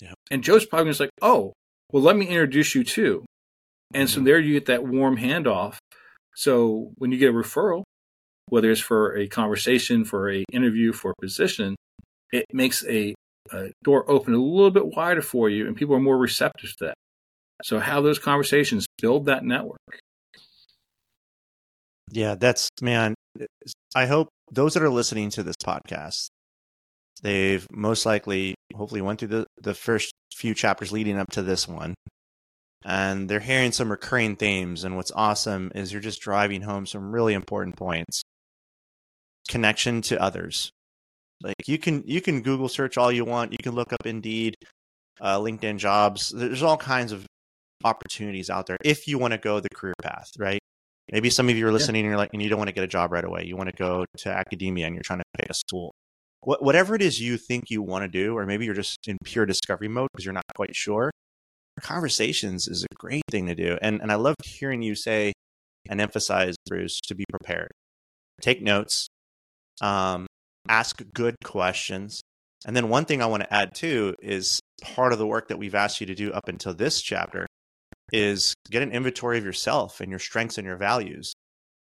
Yeah. 0.00 0.12
And 0.30 0.44
Joe's 0.44 0.64
probably 0.64 0.90
just 0.90 1.00
like, 1.00 1.10
oh, 1.20 1.52
well, 1.92 2.04
let 2.04 2.16
me 2.16 2.28
introduce 2.28 2.72
you 2.76 2.84
to. 2.84 3.24
And 3.92 4.08
mm-hmm. 4.08 4.20
so 4.20 4.24
there 4.24 4.38
you 4.38 4.52
get 4.52 4.66
that 4.66 4.86
warm 4.86 5.16
handoff. 5.16 5.78
So 6.36 6.92
when 6.98 7.10
you 7.10 7.18
get 7.18 7.30
a 7.30 7.32
referral, 7.32 7.82
whether 8.48 8.70
it's 8.70 8.80
for 8.80 9.16
a 9.16 9.26
conversation, 9.26 10.04
for 10.04 10.30
a 10.30 10.44
interview, 10.52 10.92
for 10.92 11.10
a 11.10 11.20
position, 11.20 11.74
it 12.30 12.44
makes 12.52 12.84
a, 12.86 13.16
a 13.52 13.72
door 13.82 14.08
open 14.08 14.32
a 14.32 14.38
little 14.40 14.70
bit 14.70 14.86
wider 14.86 15.22
for 15.22 15.50
you, 15.50 15.66
and 15.66 15.74
people 15.74 15.96
are 15.96 16.00
more 16.00 16.18
receptive 16.18 16.70
to 16.76 16.84
that. 16.84 16.94
So 17.64 17.80
have 17.80 18.04
those 18.04 18.20
conversations, 18.20 18.86
build 19.02 19.26
that 19.26 19.44
network. 19.44 19.80
Yeah, 22.12 22.36
that's 22.36 22.68
man. 22.80 23.16
I 23.96 24.06
hope 24.06 24.28
those 24.50 24.74
that 24.74 24.82
are 24.82 24.90
listening 24.90 25.30
to 25.30 25.42
this 25.42 25.56
podcast, 25.56 26.28
they've 27.22 27.66
most 27.70 28.06
likely, 28.06 28.54
hopefully, 28.74 29.00
went 29.00 29.18
through 29.18 29.28
the 29.28 29.46
the 29.60 29.74
first 29.74 30.12
few 30.34 30.54
chapters 30.54 30.92
leading 30.92 31.18
up 31.18 31.30
to 31.32 31.42
this 31.42 31.66
one, 31.66 31.94
and 32.84 33.28
they're 33.28 33.40
hearing 33.40 33.72
some 33.72 33.90
recurring 33.90 34.36
themes. 34.36 34.84
And 34.84 34.96
what's 34.96 35.12
awesome 35.12 35.72
is 35.74 35.92
you're 35.92 36.00
just 36.00 36.20
driving 36.20 36.62
home 36.62 36.86
some 36.86 37.12
really 37.12 37.34
important 37.34 37.76
points. 37.76 38.22
Connection 39.48 40.02
to 40.02 40.20
others. 40.20 40.70
Like 41.42 41.66
you 41.66 41.78
can 41.78 42.02
you 42.06 42.20
can 42.20 42.42
Google 42.42 42.68
search 42.68 42.96
all 42.96 43.12
you 43.12 43.24
want. 43.24 43.52
You 43.52 43.58
can 43.62 43.74
look 43.74 43.92
up 43.92 44.06
Indeed, 44.06 44.54
uh, 45.20 45.38
LinkedIn 45.38 45.78
jobs. 45.78 46.30
There's 46.34 46.62
all 46.62 46.76
kinds 46.76 47.12
of 47.12 47.26
opportunities 47.84 48.50
out 48.50 48.66
there 48.66 48.78
if 48.82 49.06
you 49.06 49.18
want 49.18 49.32
to 49.32 49.38
go 49.38 49.60
the 49.60 49.68
career 49.68 49.94
path, 50.02 50.30
right? 50.38 50.60
Maybe 51.12 51.30
some 51.30 51.48
of 51.48 51.56
you 51.56 51.66
are 51.68 51.72
listening 51.72 52.00
yeah. 52.00 52.06
and 52.06 52.10
you're 52.10 52.18
like, 52.18 52.30
and 52.32 52.42
you 52.42 52.48
don't 52.48 52.58
want 52.58 52.68
to 52.68 52.74
get 52.74 52.84
a 52.84 52.88
job 52.88 53.12
right 53.12 53.24
away. 53.24 53.44
You 53.44 53.56
want 53.56 53.70
to 53.70 53.76
go 53.76 54.04
to 54.18 54.28
academia 54.28 54.86
and 54.86 54.94
you're 54.94 55.04
trying 55.04 55.20
to 55.20 55.24
pick 55.38 55.48
a 55.48 55.54
school. 55.54 55.92
What, 56.40 56.62
whatever 56.62 56.94
it 56.94 57.02
is 57.02 57.20
you 57.20 57.36
think 57.36 57.70
you 57.70 57.82
want 57.82 58.02
to 58.02 58.08
do, 58.08 58.36
or 58.36 58.44
maybe 58.44 58.64
you're 58.64 58.74
just 58.74 58.98
in 59.06 59.18
pure 59.24 59.46
discovery 59.46 59.88
mode 59.88 60.08
because 60.12 60.24
you're 60.24 60.34
not 60.34 60.44
quite 60.56 60.74
sure. 60.74 61.10
Conversations 61.80 62.66
is 62.66 62.84
a 62.84 62.94
great 62.94 63.22
thing 63.30 63.46
to 63.46 63.54
do. 63.54 63.78
And, 63.82 64.00
and 64.00 64.10
I 64.10 64.16
love 64.16 64.34
hearing 64.44 64.82
you 64.82 64.94
say 64.94 65.32
and 65.88 66.00
emphasize, 66.00 66.56
Bruce, 66.66 67.00
to 67.02 67.14
be 67.14 67.24
prepared. 67.30 67.70
Take 68.40 68.62
notes, 68.62 69.08
um, 69.80 70.26
ask 70.68 71.02
good 71.14 71.36
questions. 71.44 72.20
And 72.66 72.74
then 72.74 72.88
one 72.88 73.04
thing 73.04 73.22
I 73.22 73.26
want 73.26 73.44
to 73.44 73.54
add 73.54 73.74
too 73.74 74.14
is 74.20 74.60
part 74.82 75.12
of 75.12 75.18
the 75.18 75.26
work 75.26 75.48
that 75.48 75.58
we've 75.58 75.74
asked 75.74 76.00
you 76.00 76.06
to 76.08 76.14
do 76.14 76.32
up 76.32 76.48
until 76.48 76.74
this 76.74 77.00
chapter 77.00 77.46
is 78.12 78.54
get 78.70 78.82
an 78.82 78.92
inventory 78.92 79.38
of 79.38 79.44
yourself 79.44 80.00
and 80.00 80.10
your 80.10 80.18
strengths 80.18 80.58
and 80.58 80.66
your 80.66 80.76
values. 80.76 81.32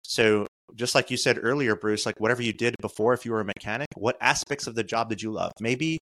So, 0.04 0.48
just 0.76 0.96
like 0.96 1.12
you 1.12 1.18
said 1.18 1.40
earlier, 1.42 1.76
Bruce, 1.76 2.06
like 2.06 2.20
whatever 2.20 2.42
you 2.42 2.54
did 2.54 2.76
before, 2.82 3.14
if 3.14 3.26
you 3.26 3.32
were 3.32 3.42
a 3.42 3.46
mechanic, 3.46 3.88
what 3.96 4.18
aspects 4.20 4.68
of 4.68 4.76
the 4.76 4.84
job 4.84 5.10
did 5.10 5.22
you 5.22 5.32
love? 5.32 5.52
Maybe, 5.60 5.98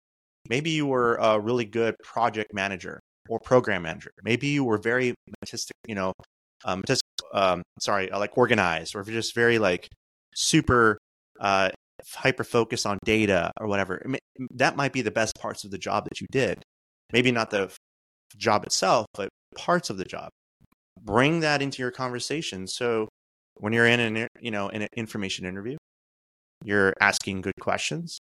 maybe 0.49 0.71
you 0.71 0.87
were 0.87 1.17
a 1.17 1.39
really 1.39 1.65
good 1.65 1.95
project 2.03 2.55
manager 2.55 3.01
or 3.29 3.41
program 3.41 3.83
manager. 3.83 4.11
Maybe 4.23 4.49
you 4.49 4.65
were 4.65 4.79
very 4.79 5.15
artistic, 5.43 5.77
you 5.87 5.95
know, 5.95 6.13
um, 6.65 6.83
just 6.87 7.03
um, 7.33 7.63
sorry, 7.81 8.11
uh, 8.11 8.19
like 8.19 8.37
organized, 8.39 8.95
or 8.95 9.01
if 9.01 9.07
you're 9.07 9.21
just 9.21 9.35
very 9.35 9.59
like 9.59 9.89
super 10.35 10.99
uh, 11.41 11.71
hyper 12.15 12.45
focused 12.45 12.87
on 12.87 12.99
data 13.05 13.51
or 13.61 13.67
whatever. 13.67 14.01
I 14.05 14.09
mean, 14.09 14.49
that 14.55 14.77
might 14.77 14.93
be 14.93 15.03
the 15.03 15.11
best 15.11 15.35
parts 15.39 15.65
of 15.65 15.71
the 15.71 15.79
job 15.79 16.05
that 16.05 16.21
you 16.21 16.27
did. 16.31 16.63
Maybe 17.13 17.33
not 17.33 17.51
the 17.51 17.73
job 18.37 18.65
itself, 18.65 19.07
but 19.15 19.29
parts 19.55 19.91
of 19.91 19.97
the 19.97 20.05
job. 20.05 20.31
Bring 21.01 21.41
that 21.41 21.63
into 21.63 21.83
your 21.83 21.91
conversation. 21.91 22.67
So 22.67 23.09
when 23.55 23.73
you're 23.73 23.87
in 23.87 24.01
an 24.01 24.29
you 24.41 24.51
know 24.51 24.69
in 24.69 24.83
an 24.83 24.89
information 24.97 25.47
interview, 25.47 25.77
you're 26.65 26.95
asking 27.01 27.43
good 27.43 27.55
questions. 27.61 28.19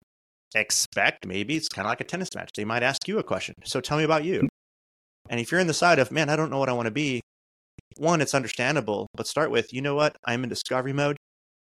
Expect 0.56 1.26
maybe 1.26 1.56
it's 1.56 1.70
kind 1.70 1.86
of 1.86 1.90
like 1.90 2.02
a 2.02 2.06
tennis 2.06 2.30
match. 2.36 2.52
They 2.56 2.66
might 2.66 2.84
ask 2.84 3.08
you 3.08 3.20
a 3.20 3.24
question. 3.24 3.56
So 3.66 3.82
tell 3.82 3.98
me 3.98 4.04
about 4.04 4.24
you. 4.24 4.48
And 5.30 5.40
if 5.40 5.52
you're 5.52 5.60
in 5.60 5.68
the 5.68 5.74
side 5.74 6.00
of 6.00 6.12
man, 6.12 6.30
I 6.30 6.36
don't 6.36 6.50
know 6.50 6.60
what 6.60 6.70
I 6.70 6.74
want 6.74 6.88
to 6.88 6.92
be. 6.92 7.22
One, 7.98 8.22
it's 8.22 8.36
understandable, 8.36 9.08
but 9.16 9.28
start 9.28 9.52
with 9.52 9.74
you 9.74 9.82
know 9.82 9.96
what 9.96 10.16
I'm 10.26 10.44
in 10.44 10.50
discovery 10.50 10.94
mode, 10.94 11.18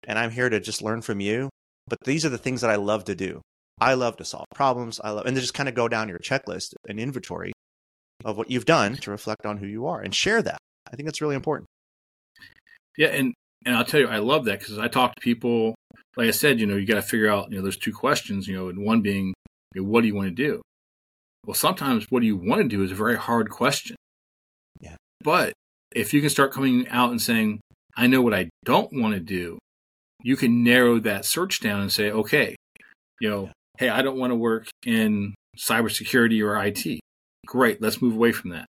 and 0.07 0.19
I'm 0.19 0.31
here 0.31 0.49
to 0.49 0.61
just 0.61 0.83
learn 0.83 1.03
from 1.03 1.21
you. 1.21 1.49
But 1.89 1.99
these 2.05 2.25
are 2.25 2.29
the 2.29 2.39
things 2.39 2.61
that 2.61 2.71
I 2.71 2.77
love 2.77 3.05
to 3.05 3.15
do. 3.15 3.41
I 3.81 3.95
love 3.95 4.17
to 4.19 4.25
solve 4.25 4.45
problems. 4.55 5.01
I 5.03 5.11
love, 5.11 5.27
and 5.27 5.35
then 5.35 5.41
just 5.41 5.55
kind 5.55 5.69
of 5.69 5.75
go 5.75 5.89
down 5.89 6.09
your 6.09 6.19
checklist, 6.19 6.75
an 6.89 6.99
inventory 6.99 7.53
of 8.25 8.37
what 8.37 8.51
you've 8.51 8.65
done 8.65 8.97
to 8.97 9.11
reflect 9.11 9.47
on 9.47 9.59
who 9.59 9.67
you 9.67 9.87
are 9.87 10.01
and 10.01 10.15
share 10.15 10.43
that. 10.43 10.59
I 10.91 10.97
think 10.97 11.07
that's 11.07 11.21
really 11.21 11.37
important. 11.37 11.67
Yeah, 12.97 13.09
and 13.09 13.35
and 13.65 13.77
I'll 13.77 13.85
tell 13.85 14.01
you, 14.01 14.09
I 14.09 14.19
love 14.19 14.45
that 14.47 14.61
because 14.61 14.79
I 14.79 14.89
talk 14.89 15.15
to 15.15 15.21
people. 15.21 15.75
Like 16.17 16.29
I 16.29 16.33
said, 16.33 16.61
you 16.61 16.67
know, 16.67 16.77
you 16.77 16.87
got 16.87 16.95
to 16.95 17.03
figure 17.03 17.31
out. 17.31 17.51
You 17.51 17.57
know, 17.57 17.63
there's 17.63 17.77
two 17.77 17.93
questions. 17.93 18.49
You 18.49 18.57
know, 18.57 18.69
and 18.69 18.85
one 18.85 19.01
being, 19.01 19.35
you 19.75 19.83
know, 19.83 19.89
what 19.89 20.03
do 20.03 20.09
you 20.09 20.15
want 20.15 20.29
to 20.29 20.35
do? 20.35 20.63
Well, 21.47 21.55
sometimes 21.55 22.07
what 22.11 22.21
do 22.21 22.27
you 22.27 22.37
want 22.37 22.63
to 22.63 22.69
do 22.69 22.83
is 22.83 22.93
a 22.93 22.97
very 22.97 23.17
hard 23.17 23.51
question. 23.51 23.97
Yeah. 24.81 24.97
But 25.23 25.53
if 25.95 26.13
you 26.13 26.21
can 26.21 26.31
start 26.31 26.53
coming 26.53 26.89
out 26.89 27.11
and 27.11 27.21
saying, 27.21 27.61
I 27.97 28.07
know 28.07 28.23
what 28.23 28.35
I 28.35 28.51
don't 28.65 28.93
want 28.93 29.15
to 29.15 29.21
do, 29.21 29.59
you 30.23 30.37
can 30.37 30.63
narrow 30.63 30.99
that 31.01 31.25
search 31.25 31.61
down 31.61 31.81
and 31.81 31.93
say, 31.93 32.11
okay, 32.11 32.57
you 33.21 33.29
know, 33.29 33.45
yeah. 33.45 33.53
hey, 33.79 33.89
I 33.89 34.03
don't 34.03 34.19
want 34.19 34.31
to 34.33 34.37
work 34.37 34.69
in 34.85 35.35
cybersecurity 35.59 36.45
or 36.45 36.63
IT. 36.63 37.01
Great, 37.51 37.83
let's 37.83 38.01
move 38.01 38.15
away 38.15 38.31
from 38.31 38.51
that. 38.51 38.67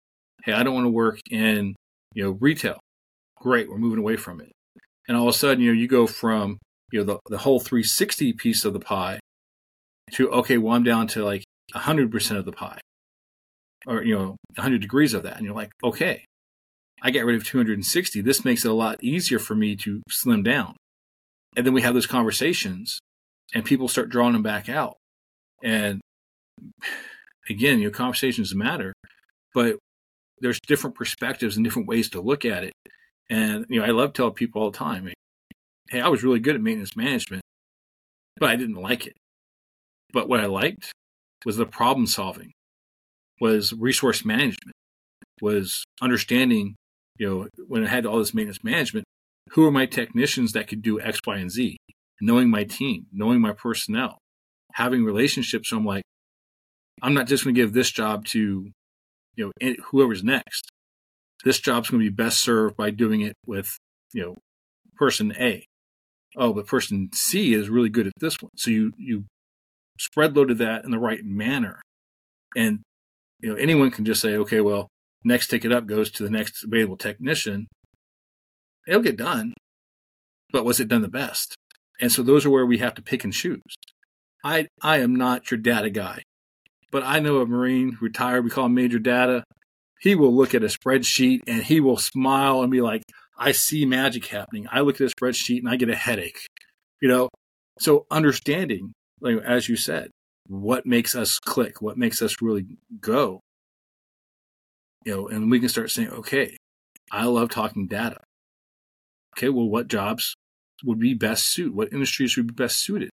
Hey, 0.44 0.52
I 0.52 0.62
don't 0.62 0.72
want 0.72 0.84
to 0.84 0.90
work 0.90 1.18
in, 1.32 1.74
you 2.14 2.22
know, 2.22 2.38
retail. 2.40 2.78
Great, 3.36 3.68
we're 3.68 3.76
moving 3.76 3.98
away 3.98 4.16
from 4.16 4.40
it. 4.40 4.52
And 5.08 5.16
all 5.16 5.28
of 5.28 5.34
a 5.34 5.36
sudden, 5.36 5.64
you 5.64 5.74
know, 5.74 5.80
you 5.80 5.88
go 5.88 6.06
from, 6.06 6.58
you 6.92 7.00
know, 7.00 7.04
the, 7.04 7.18
the 7.28 7.38
whole 7.38 7.58
360 7.58 8.34
piece 8.34 8.64
of 8.64 8.74
the 8.74 8.78
pie 8.78 9.18
to, 10.12 10.30
okay, 10.30 10.58
well, 10.58 10.76
I'm 10.76 10.84
down 10.84 11.08
to 11.08 11.24
like 11.24 11.42
100% 11.74 12.36
of 12.36 12.44
the 12.44 12.52
pie 12.52 12.78
or, 13.84 14.04
you 14.04 14.16
know, 14.16 14.36
100 14.54 14.80
degrees 14.80 15.12
of 15.12 15.24
that. 15.24 15.38
And 15.38 15.44
you're 15.44 15.56
like, 15.56 15.72
okay, 15.82 16.24
I 17.02 17.10
get 17.10 17.26
rid 17.26 17.34
of 17.34 17.44
260. 17.44 18.20
This 18.20 18.44
makes 18.44 18.64
it 18.64 18.70
a 18.70 18.74
lot 18.74 19.02
easier 19.02 19.40
for 19.40 19.56
me 19.56 19.74
to 19.74 20.04
slim 20.08 20.44
down. 20.44 20.76
And 21.56 21.66
then 21.66 21.74
we 21.74 21.82
have 21.82 21.94
those 21.94 22.06
conversations 22.06 23.00
and 23.52 23.64
people 23.64 23.88
start 23.88 24.08
drawing 24.08 24.34
them 24.34 24.44
back 24.44 24.68
out. 24.68 24.98
And 25.64 26.00
again, 27.48 27.80
your 27.80 27.90
know, 27.90 27.96
conversations 27.96 28.54
matter, 28.54 28.92
but 29.54 29.76
there's 30.40 30.60
different 30.60 30.96
perspectives 30.96 31.56
and 31.56 31.64
different 31.64 31.88
ways 31.88 32.10
to 32.10 32.20
look 32.20 32.44
at 32.44 32.64
it. 32.64 32.72
And 33.30 33.66
you 33.68 33.80
know, 33.80 33.86
I 33.86 33.90
love 33.90 34.12
telling 34.12 34.34
people 34.34 34.62
all 34.62 34.70
the 34.70 34.78
time, 34.78 35.12
"Hey, 35.90 36.00
I 36.00 36.08
was 36.08 36.22
really 36.22 36.40
good 36.40 36.54
at 36.54 36.60
maintenance 36.60 36.96
management, 36.96 37.42
but 38.38 38.50
I 38.50 38.56
didn't 38.56 38.76
like 38.76 39.06
it. 39.06 39.16
But 40.12 40.28
what 40.28 40.40
I 40.40 40.46
liked 40.46 40.92
was 41.44 41.56
the 41.56 41.66
problem 41.66 42.06
solving, 42.06 42.52
was 43.40 43.72
resource 43.72 44.24
management, 44.24 44.74
was 45.40 45.84
understanding. 46.00 46.76
You 47.18 47.28
know, 47.28 47.48
when 47.66 47.84
I 47.84 47.88
had 47.88 48.06
all 48.06 48.18
this 48.18 48.34
maintenance 48.34 48.62
management, 48.62 49.04
who 49.50 49.66
are 49.66 49.72
my 49.72 49.86
technicians 49.86 50.52
that 50.52 50.68
could 50.68 50.82
do 50.82 51.00
X, 51.00 51.20
Y, 51.26 51.36
and 51.36 51.50
Z? 51.50 51.76
Knowing 52.20 52.50
my 52.50 52.64
team, 52.64 53.06
knowing 53.12 53.40
my 53.40 53.52
personnel, 53.52 54.18
having 54.74 55.04
relationships. 55.04 55.70
So 55.70 55.76
I'm 55.76 55.84
like, 55.84 56.04
I'm 57.02 57.14
not 57.14 57.26
just 57.26 57.44
going 57.44 57.54
to 57.54 57.60
give 57.60 57.72
this 57.72 57.90
job 57.90 58.24
to, 58.26 58.70
you 59.36 59.52
know, 59.60 59.74
whoever's 59.90 60.24
next. 60.24 60.70
This 61.44 61.60
job's 61.60 61.90
going 61.90 62.02
to 62.02 62.10
be 62.10 62.14
best 62.14 62.40
served 62.40 62.76
by 62.76 62.90
doing 62.90 63.20
it 63.20 63.34
with, 63.46 63.78
you 64.12 64.22
know, 64.22 64.36
person 64.96 65.32
A. 65.38 65.64
Oh, 66.36 66.52
but 66.52 66.66
person 66.66 67.10
C 67.14 67.54
is 67.54 67.68
really 67.68 67.88
good 67.88 68.06
at 68.06 68.12
this 68.18 68.36
one. 68.40 68.50
So 68.56 68.70
you 68.70 68.92
you 68.98 69.24
spread 69.98 70.36
loaded 70.36 70.58
that 70.58 70.84
in 70.84 70.90
the 70.90 70.98
right 70.98 71.24
manner, 71.24 71.80
and 72.56 72.80
you 73.40 73.50
know 73.50 73.56
anyone 73.56 73.90
can 73.90 74.04
just 74.04 74.20
say, 74.20 74.36
okay, 74.36 74.60
well, 74.60 74.88
next 75.24 75.48
ticket 75.48 75.72
up 75.72 75.86
goes 75.86 76.10
to 76.12 76.22
the 76.22 76.30
next 76.30 76.64
available 76.64 76.96
technician, 76.96 77.66
It'll 78.88 79.02
get 79.02 79.18
done, 79.18 79.52
but 80.50 80.64
was 80.64 80.80
it 80.80 80.88
done 80.88 81.02
the 81.02 81.08
best? 81.08 81.54
And 82.00 82.10
so 82.10 82.22
those 82.22 82.46
are 82.46 82.50
where 82.50 82.64
we 82.64 82.78
have 82.78 82.94
to 82.94 83.02
pick 83.02 83.22
and 83.22 83.32
choose. 83.32 83.76
I 84.42 84.68
I 84.80 84.98
am 84.98 85.14
not 85.14 85.50
your 85.50 85.58
data 85.58 85.90
guy, 85.90 86.22
but 86.90 87.02
I 87.04 87.18
know 87.20 87.40
a 87.40 87.46
Marine 87.46 87.96
retired. 88.00 88.44
We 88.44 88.50
call 88.50 88.66
him 88.66 88.74
Major 88.74 88.98
Data. 88.98 89.44
He 90.00 90.14
will 90.14 90.34
look 90.34 90.54
at 90.54 90.62
a 90.62 90.66
spreadsheet 90.66 91.40
and 91.46 91.62
he 91.62 91.80
will 91.80 91.96
smile 91.96 92.62
and 92.62 92.70
be 92.70 92.80
like, 92.80 93.02
"I 93.36 93.52
see 93.52 93.84
magic 93.84 94.26
happening." 94.26 94.66
I 94.70 94.80
look 94.80 95.00
at 95.00 95.10
a 95.10 95.14
spreadsheet 95.14 95.58
and 95.58 95.68
I 95.68 95.76
get 95.76 95.90
a 95.90 95.96
headache. 95.96 96.46
You 97.00 97.08
know, 97.08 97.28
so 97.78 98.06
understanding, 98.10 98.92
like 99.20 99.38
as 99.38 99.68
you 99.68 99.76
said, 99.76 100.10
what 100.46 100.86
makes 100.86 101.14
us 101.14 101.38
click, 101.38 101.82
what 101.82 101.98
makes 101.98 102.22
us 102.22 102.40
really 102.40 102.66
go, 103.00 103.40
you 105.04 105.14
know, 105.14 105.28
and 105.28 105.50
we 105.50 105.60
can 105.60 105.68
start 105.68 105.90
saying, 105.90 106.10
okay, 106.10 106.56
I 107.10 107.24
love 107.24 107.50
talking 107.50 107.86
data. 107.86 108.20
Okay, 109.36 109.48
well, 109.48 109.68
what 109.68 109.88
jobs 109.88 110.34
would 110.84 110.98
be 110.98 111.14
best 111.14 111.52
suited? 111.52 111.74
What 111.74 111.92
industries 111.92 112.36
would 112.36 112.48
be 112.48 112.54
best 112.54 112.82
suited? 112.84 113.10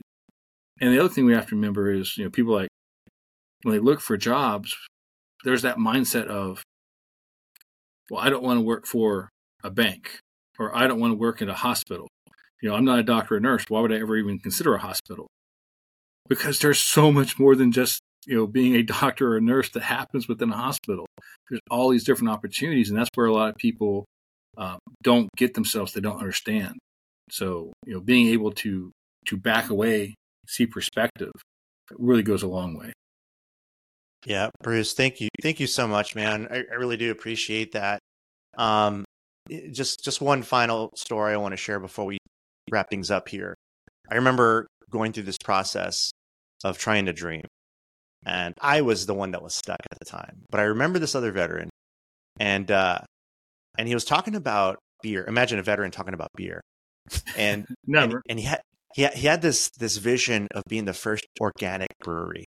And 0.82 0.94
the 0.94 1.00
other 1.00 1.10
thing 1.10 1.26
we 1.26 1.34
have 1.34 1.48
to 1.48 1.56
remember 1.56 1.92
is, 1.92 2.18
you 2.18 2.24
know, 2.24 2.30
people 2.30 2.54
like 2.54 2.70
when 3.64 3.74
they 3.74 3.80
look 3.80 4.02
for 4.02 4.18
jobs, 4.18 4.76
there's 5.44 5.62
that 5.62 5.78
mindset 5.78 6.28
of, 6.28 6.64
well, 8.10 8.22
I 8.22 8.30
don't 8.30 8.44
want 8.44 8.58
to 8.58 8.66
work 8.66 8.86
for 8.86 9.30
a 9.64 9.70
bank 9.70 10.20
or 10.60 10.76
I 10.76 10.88
don't 10.88 11.00
want 11.00 11.12
to 11.12 11.18
work 11.18 11.42
in 11.42 11.50
a 11.50 11.54
hospital. 11.54 12.08
You 12.62 12.70
know, 12.70 12.76
I'm 12.76 12.86
not 12.86 13.00
a 13.00 13.04
doctor 13.04 13.36
or 13.36 13.40
nurse. 13.40 13.66
Why 13.68 13.82
would 13.82 13.92
I 13.92 14.00
ever 14.00 14.18
even 14.18 14.40
consider 14.40 14.76
a 14.76 14.80
hospital? 14.80 15.28
Because 16.28 16.60
there's 16.60 16.80
so 16.80 17.12
much 17.12 17.38
more 17.38 17.56
than 17.56 17.72
just, 17.72 18.02
you 18.26 18.36
know, 18.36 18.48
being 18.48 18.76
a 18.76 18.84
doctor 19.02 19.34
or 19.34 19.38
a 19.38 19.42
nurse 19.42 19.70
that 19.70 19.84
happens 19.84 20.28
within 20.28 20.52
a 20.52 20.58
hospital. 20.58 21.06
There's 21.50 21.62
all 21.70 21.90
these 21.90 22.04
different 22.04 22.32
opportunities. 22.32 22.90
And 22.90 22.98
that's 22.98 23.10
where 23.16 23.28
a 23.28 23.34
lot 23.34 23.50
of 23.50 23.56
people 23.56 24.06
uh, 24.58 24.78
don't 25.04 25.30
get 25.38 25.54
themselves, 25.54 25.94
they 25.94 26.02
don't 26.02 26.20
understand. 26.20 26.78
So, 27.30 27.74
you 27.86 27.94
know, 27.94 28.00
being 28.00 28.28
able 28.28 28.52
to, 28.52 28.92
to 29.28 29.38
back 29.38 29.70
away, 29.70 30.16
see 30.48 30.66
perspective 30.66 31.32
really 31.92 32.24
goes 32.24 32.44
a 32.44 32.48
long 32.48 32.78
way. 32.78 32.94
Yeah, 34.26 34.50
Bruce, 34.64 34.94
thank 34.94 35.22
you. 35.22 35.30
Thank 35.42 35.60
you 35.60 35.68
so 35.68 35.88
much, 35.88 36.16
man. 36.16 36.48
I, 36.50 36.58
I 36.58 36.76
really 36.76 36.98
do 36.98 37.12
appreciate 37.12 37.74
that. 37.74 38.00
Um, 38.58 39.06
just 39.72 40.04
just 40.04 40.22
one 40.22 40.42
final 40.42 40.92
story 40.96 41.34
I 41.34 41.38
want 41.38 41.54
to 41.54 41.58
share 41.58 41.80
before 41.80 42.06
we 42.06 42.18
wrap 42.72 42.90
things 42.90 43.12
up 43.12 43.30
here. 43.30 43.56
I 44.10 44.16
remember 44.16 44.68
going 44.90 45.14
through 45.14 45.24
this 45.24 45.38
process 45.38 46.12
of 46.64 46.78
trying 46.78 47.06
to 47.06 47.14
dream, 47.14 47.44
and 48.26 48.54
I 48.62 48.82
was 48.82 49.06
the 49.06 49.14
one 49.14 49.32
that 49.32 49.44
was 49.44 49.54
stuck 49.54 49.80
at 49.92 50.00
the 50.00 50.06
time. 50.06 50.44
But 50.50 50.60
I 50.60 50.64
remember 50.64 50.98
this 50.98 51.14
other 51.14 51.32
veteran, 51.32 51.70
and 52.40 52.70
uh, 52.72 53.00
and 53.78 53.88
he 53.88 53.94
was 53.94 54.06
talking 54.06 54.36
about 54.36 54.80
beer. 55.04 55.26
Imagine 55.28 55.60
a 55.60 55.64
veteran 55.64 55.92
talking 55.92 56.16
about 56.16 56.30
beer, 56.36 56.62
and 57.38 57.68
never. 57.86 58.18
And, 58.18 58.24
and 58.30 58.40
he 58.40 58.46
had 58.46 58.62
he 58.96 59.04
had, 59.04 59.14
he 59.14 59.28
had 59.28 59.42
this 59.44 59.70
this 59.78 59.98
vision 59.98 60.48
of 60.56 60.64
being 60.68 60.86
the 60.86 60.94
first 60.94 61.26
organic 61.40 61.90
brewery. 62.04 62.46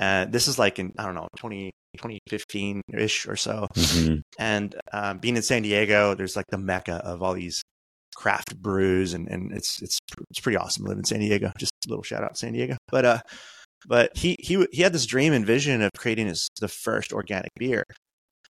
And 0.00 0.32
this 0.32 0.48
is 0.48 0.58
like 0.58 0.78
in 0.78 0.92
I 0.98 1.04
don't 1.04 1.14
know 1.14 1.28
20, 1.36 1.70
2015 1.98 2.82
ish 2.94 3.28
or 3.28 3.36
so. 3.36 3.68
Mm-hmm. 3.74 4.20
And 4.38 4.74
um, 4.92 5.18
being 5.18 5.36
in 5.36 5.42
San 5.42 5.62
Diego, 5.62 6.14
there's 6.14 6.36
like 6.36 6.46
the 6.48 6.58
mecca 6.58 6.94
of 7.04 7.22
all 7.22 7.34
these 7.34 7.62
craft 8.16 8.56
brews, 8.60 9.12
and, 9.12 9.28
and 9.28 9.52
it's 9.52 9.80
it's 9.82 9.98
it's 10.30 10.40
pretty 10.40 10.56
awesome 10.56 10.84
to 10.84 10.88
live 10.88 10.98
in 10.98 11.04
San 11.04 11.20
Diego. 11.20 11.52
Just 11.58 11.72
a 11.86 11.90
little 11.90 12.02
shout 12.02 12.24
out 12.24 12.38
San 12.38 12.54
Diego. 12.54 12.78
But 12.88 13.04
uh, 13.04 13.20
but 13.86 14.16
he 14.16 14.36
he 14.40 14.66
he 14.72 14.82
had 14.82 14.94
this 14.94 15.04
dream 15.04 15.34
and 15.34 15.44
vision 15.44 15.82
of 15.82 15.90
creating 15.96 16.28
his 16.28 16.48
the 16.60 16.68
first 16.68 17.12
organic 17.12 17.50
beer. 17.58 17.84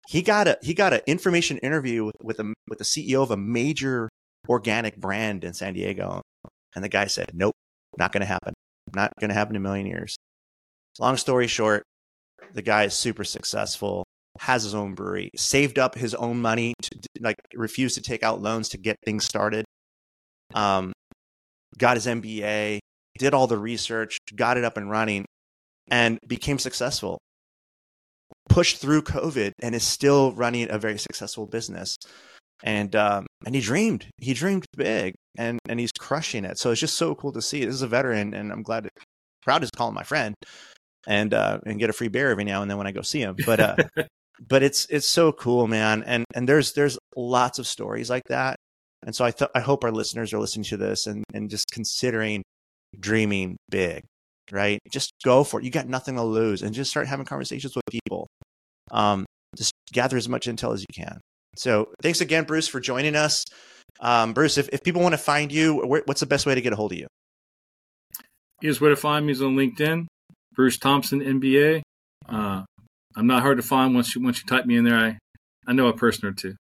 He 0.08 0.22
got 0.22 0.46
a 0.46 0.58
he 0.62 0.74
got 0.74 0.92
an 0.92 1.00
information 1.08 1.58
interview 1.58 2.04
with 2.04 2.16
with 2.22 2.38
a 2.38 2.54
with 2.68 2.78
the 2.78 2.84
CEO 2.84 3.20
of 3.20 3.32
a 3.32 3.36
major 3.36 4.08
organic 4.48 4.96
brand 4.96 5.42
in 5.42 5.54
San 5.54 5.74
Diego, 5.74 6.22
and 6.76 6.84
the 6.84 6.88
guy 6.88 7.06
said, 7.06 7.32
"Nope, 7.34 7.54
not 7.98 8.12
going 8.12 8.20
to 8.20 8.26
happen. 8.26 8.54
Not 8.94 9.12
going 9.18 9.30
to 9.30 9.34
happen 9.34 9.56
in 9.56 9.62
a 9.62 9.64
million 9.64 9.86
years." 9.86 10.16
Long 10.98 11.16
story 11.16 11.46
short, 11.46 11.84
the 12.52 12.62
guy 12.62 12.84
is 12.84 12.94
super 12.94 13.24
successful, 13.24 14.04
has 14.40 14.62
his 14.62 14.74
own 14.74 14.94
brewery, 14.94 15.30
saved 15.36 15.78
up 15.78 15.94
his 15.94 16.14
own 16.14 16.40
money, 16.40 16.74
to, 16.82 16.90
like 17.20 17.36
refused 17.54 17.94
to 17.96 18.02
take 18.02 18.22
out 18.22 18.42
loans 18.42 18.68
to 18.70 18.78
get 18.78 18.96
things 19.04 19.24
started. 19.24 19.64
Um, 20.54 20.92
got 21.78 21.96
his 21.96 22.06
MBA, 22.06 22.78
did 23.18 23.32
all 23.34 23.46
the 23.46 23.58
research, 23.58 24.18
got 24.34 24.58
it 24.58 24.64
up 24.64 24.76
and 24.76 24.90
running, 24.90 25.24
and 25.90 26.18
became 26.26 26.58
successful. 26.58 27.18
Pushed 28.48 28.78
through 28.78 29.02
COVID 29.02 29.52
and 29.62 29.74
is 29.74 29.84
still 29.84 30.32
running 30.32 30.70
a 30.70 30.78
very 30.78 30.98
successful 30.98 31.46
business. 31.46 31.96
And 32.64 32.94
um, 32.94 33.26
and 33.44 33.54
he 33.54 33.60
dreamed, 33.60 34.06
he 34.18 34.34
dreamed 34.34 34.66
big, 34.76 35.14
and 35.36 35.58
and 35.68 35.80
he's 35.80 35.90
crushing 35.98 36.44
it. 36.44 36.58
So 36.58 36.70
it's 36.70 36.80
just 36.80 36.96
so 36.96 37.14
cool 37.14 37.32
to 37.32 37.42
see. 37.42 37.64
This 37.64 37.74
is 37.74 37.82
a 37.82 37.88
veteran, 37.88 38.34
and 38.34 38.52
I'm 38.52 38.62
glad, 38.62 38.84
to, 38.84 38.90
proud 39.42 39.62
to 39.62 39.68
call 39.74 39.88
him 39.88 39.94
my 39.94 40.04
friend 40.04 40.34
and 41.06 41.34
uh, 41.34 41.60
and 41.66 41.78
get 41.78 41.90
a 41.90 41.92
free 41.92 42.08
beer 42.08 42.30
every 42.30 42.44
now 42.44 42.62
and 42.62 42.70
then 42.70 42.78
when 42.78 42.86
I 42.86 42.92
go 42.92 43.02
see 43.02 43.20
him. 43.20 43.36
But 43.44 43.60
uh, 43.60 43.76
but 44.48 44.62
it's 44.62 44.86
it's 44.90 45.08
so 45.08 45.32
cool, 45.32 45.66
man. 45.66 46.02
And 46.04 46.24
and 46.34 46.48
there's 46.48 46.72
there's 46.72 46.98
lots 47.16 47.58
of 47.58 47.66
stories 47.66 48.10
like 48.10 48.24
that. 48.28 48.56
And 49.04 49.14
so 49.14 49.24
I 49.24 49.30
th- 49.30 49.50
I 49.54 49.60
hope 49.60 49.84
our 49.84 49.90
listeners 49.90 50.32
are 50.32 50.38
listening 50.38 50.64
to 50.64 50.76
this 50.76 51.06
and 51.06 51.24
and 51.34 51.50
just 51.50 51.70
considering 51.72 52.42
dreaming 52.98 53.56
big, 53.68 54.04
right? 54.50 54.78
Just 54.90 55.12
go 55.24 55.44
for 55.44 55.60
it. 55.60 55.64
You 55.64 55.70
got 55.70 55.88
nothing 55.88 56.16
to 56.16 56.22
lose, 56.22 56.62
and 56.62 56.74
just 56.74 56.90
start 56.90 57.06
having 57.06 57.26
conversations 57.26 57.74
with 57.74 57.84
people. 57.90 58.26
Um, 58.90 59.26
just 59.56 59.72
gather 59.92 60.16
as 60.16 60.28
much 60.28 60.46
intel 60.46 60.74
as 60.74 60.80
you 60.80 60.94
can. 60.94 61.20
So 61.56 61.92
thanks 62.02 62.20
again, 62.20 62.44
Bruce, 62.44 62.68
for 62.68 62.80
joining 62.80 63.14
us. 63.14 63.44
Um, 64.00 64.32
Bruce, 64.32 64.56
if, 64.56 64.68
if 64.72 64.82
people 64.82 65.02
want 65.02 65.12
to 65.12 65.18
find 65.18 65.52
you, 65.52 65.82
what's 65.84 66.20
the 66.20 66.26
best 66.26 66.46
way 66.46 66.54
to 66.54 66.60
get 66.60 66.72
a 66.72 66.76
hold 66.76 66.92
of 66.92 66.98
you? 66.98 67.06
Is 68.62 68.80
where 68.80 68.90
to 68.90 68.96
find 68.96 69.26
me 69.26 69.32
is 69.32 69.42
on 69.42 69.56
LinkedIn. 69.56 70.06
Bruce 70.54 70.78
Thompson, 70.78 71.20
MBA. 71.20 71.82
Uh, 72.28 72.62
I'm 73.16 73.26
not 73.26 73.42
hard 73.42 73.58
to 73.58 73.62
find 73.62 73.94
once 73.94 74.14
you 74.14 74.22
once 74.22 74.40
you 74.40 74.46
type 74.46 74.66
me 74.66 74.76
in 74.76 74.84
there. 74.84 74.96
I 74.96 75.18
I 75.66 75.72
know 75.72 75.88
a 75.88 75.96
person 75.96 76.28
or 76.28 76.32
two. 76.32 76.54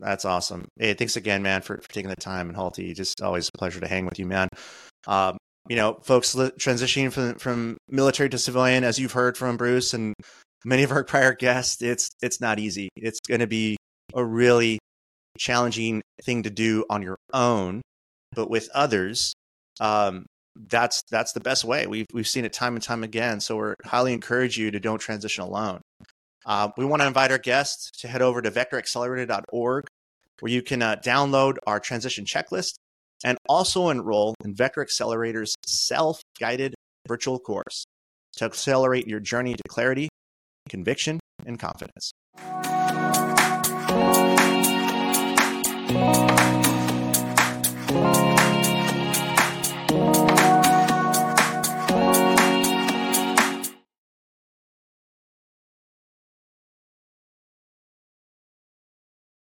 That's 0.00 0.24
awesome. 0.24 0.66
Hey, 0.78 0.94
thanks 0.94 1.16
again, 1.16 1.42
man, 1.42 1.60
for, 1.62 1.78
for 1.78 1.88
taking 1.88 2.08
the 2.08 2.16
time 2.16 2.48
and 2.48 2.56
Halty. 2.56 2.94
Just 2.94 3.20
always 3.20 3.48
a 3.48 3.58
pleasure 3.58 3.80
to 3.80 3.88
hang 3.88 4.06
with 4.06 4.18
you, 4.18 4.26
man. 4.26 4.48
Um, 5.06 5.36
you 5.68 5.76
know, 5.76 5.98
folks 6.02 6.34
transitioning 6.34 7.12
from 7.12 7.34
from 7.36 7.76
military 7.88 8.28
to 8.30 8.38
civilian, 8.38 8.84
as 8.84 8.98
you've 8.98 9.12
heard 9.12 9.36
from 9.36 9.56
Bruce 9.56 9.94
and 9.94 10.14
many 10.64 10.82
of 10.82 10.90
our 10.92 11.04
prior 11.12 11.34
guests, 11.34 11.82
it's 11.82 12.10
it's 12.22 12.40
not 12.40 12.58
easy. 12.58 12.88
It's 12.96 13.20
going 13.20 13.40
to 13.40 13.46
be 13.46 13.76
a 14.14 14.24
really 14.24 14.78
challenging 15.38 16.02
thing 16.22 16.42
to 16.42 16.50
do 16.50 16.84
on 16.90 17.02
your 17.02 17.16
own, 17.32 17.82
but 18.34 18.50
with 18.50 18.68
others, 18.74 19.34
um, 19.80 20.26
that's 20.56 21.02
that's 21.10 21.32
the 21.32 21.40
best 21.40 21.64
way. 21.64 21.86
We've 21.86 22.06
we've 22.12 22.26
seen 22.26 22.44
it 22.44 22.52
time 22.52 22.74
and 22.74 22.82
time 22.82 23.02
again. 23.02 23.40
So 23.40 23.56
we're 23.56 23.74
highly 23.84 24.12
encourage 24.12 24.58
you 24.58 24.70
to 24.70 24.80
don't 24.80 24.98
transition 24.98 25.44
alone. 25.44 25.80
Uh, 26.44 26.70
we 26.76 26.84
want 26.84 27.02
to 27.02 27.06
invite 27.06 27.30
our 27.30 27.38
guests 27.38 27.90
to 28.00 28.08
head 28.08 28.20
over 28.22 28.42
to 28.42 28.50
vectoraccelerator.org, 28.50 29.86
where 30.40 30.52
you 30.52 30.62
can 30.62 30.82
uh, 30.82 30.96
download 30.96 31.56
our 31.66 31.78
transition 31.78 32.24
checklist 32.24 32.74
and 33.24 33.38
also 33.48 33.88
enroll 33.90 34.34
in 34.44 34.54
Vector 34.54 34.82
Accelerator's 34.82 35.54
self-guided 35.66 36.74
virtual 37.06 37.38
course 37.38 37.84
to 38.36 38.44
accelerate 38.44 39.06
your 39.06 39.20
journey 39.20 39.54
to 39.54 39.62
clarity, 39.68 40.08
conviction, 40.68 41.20
and 41.46 41.60
confidence. 41.60 42.12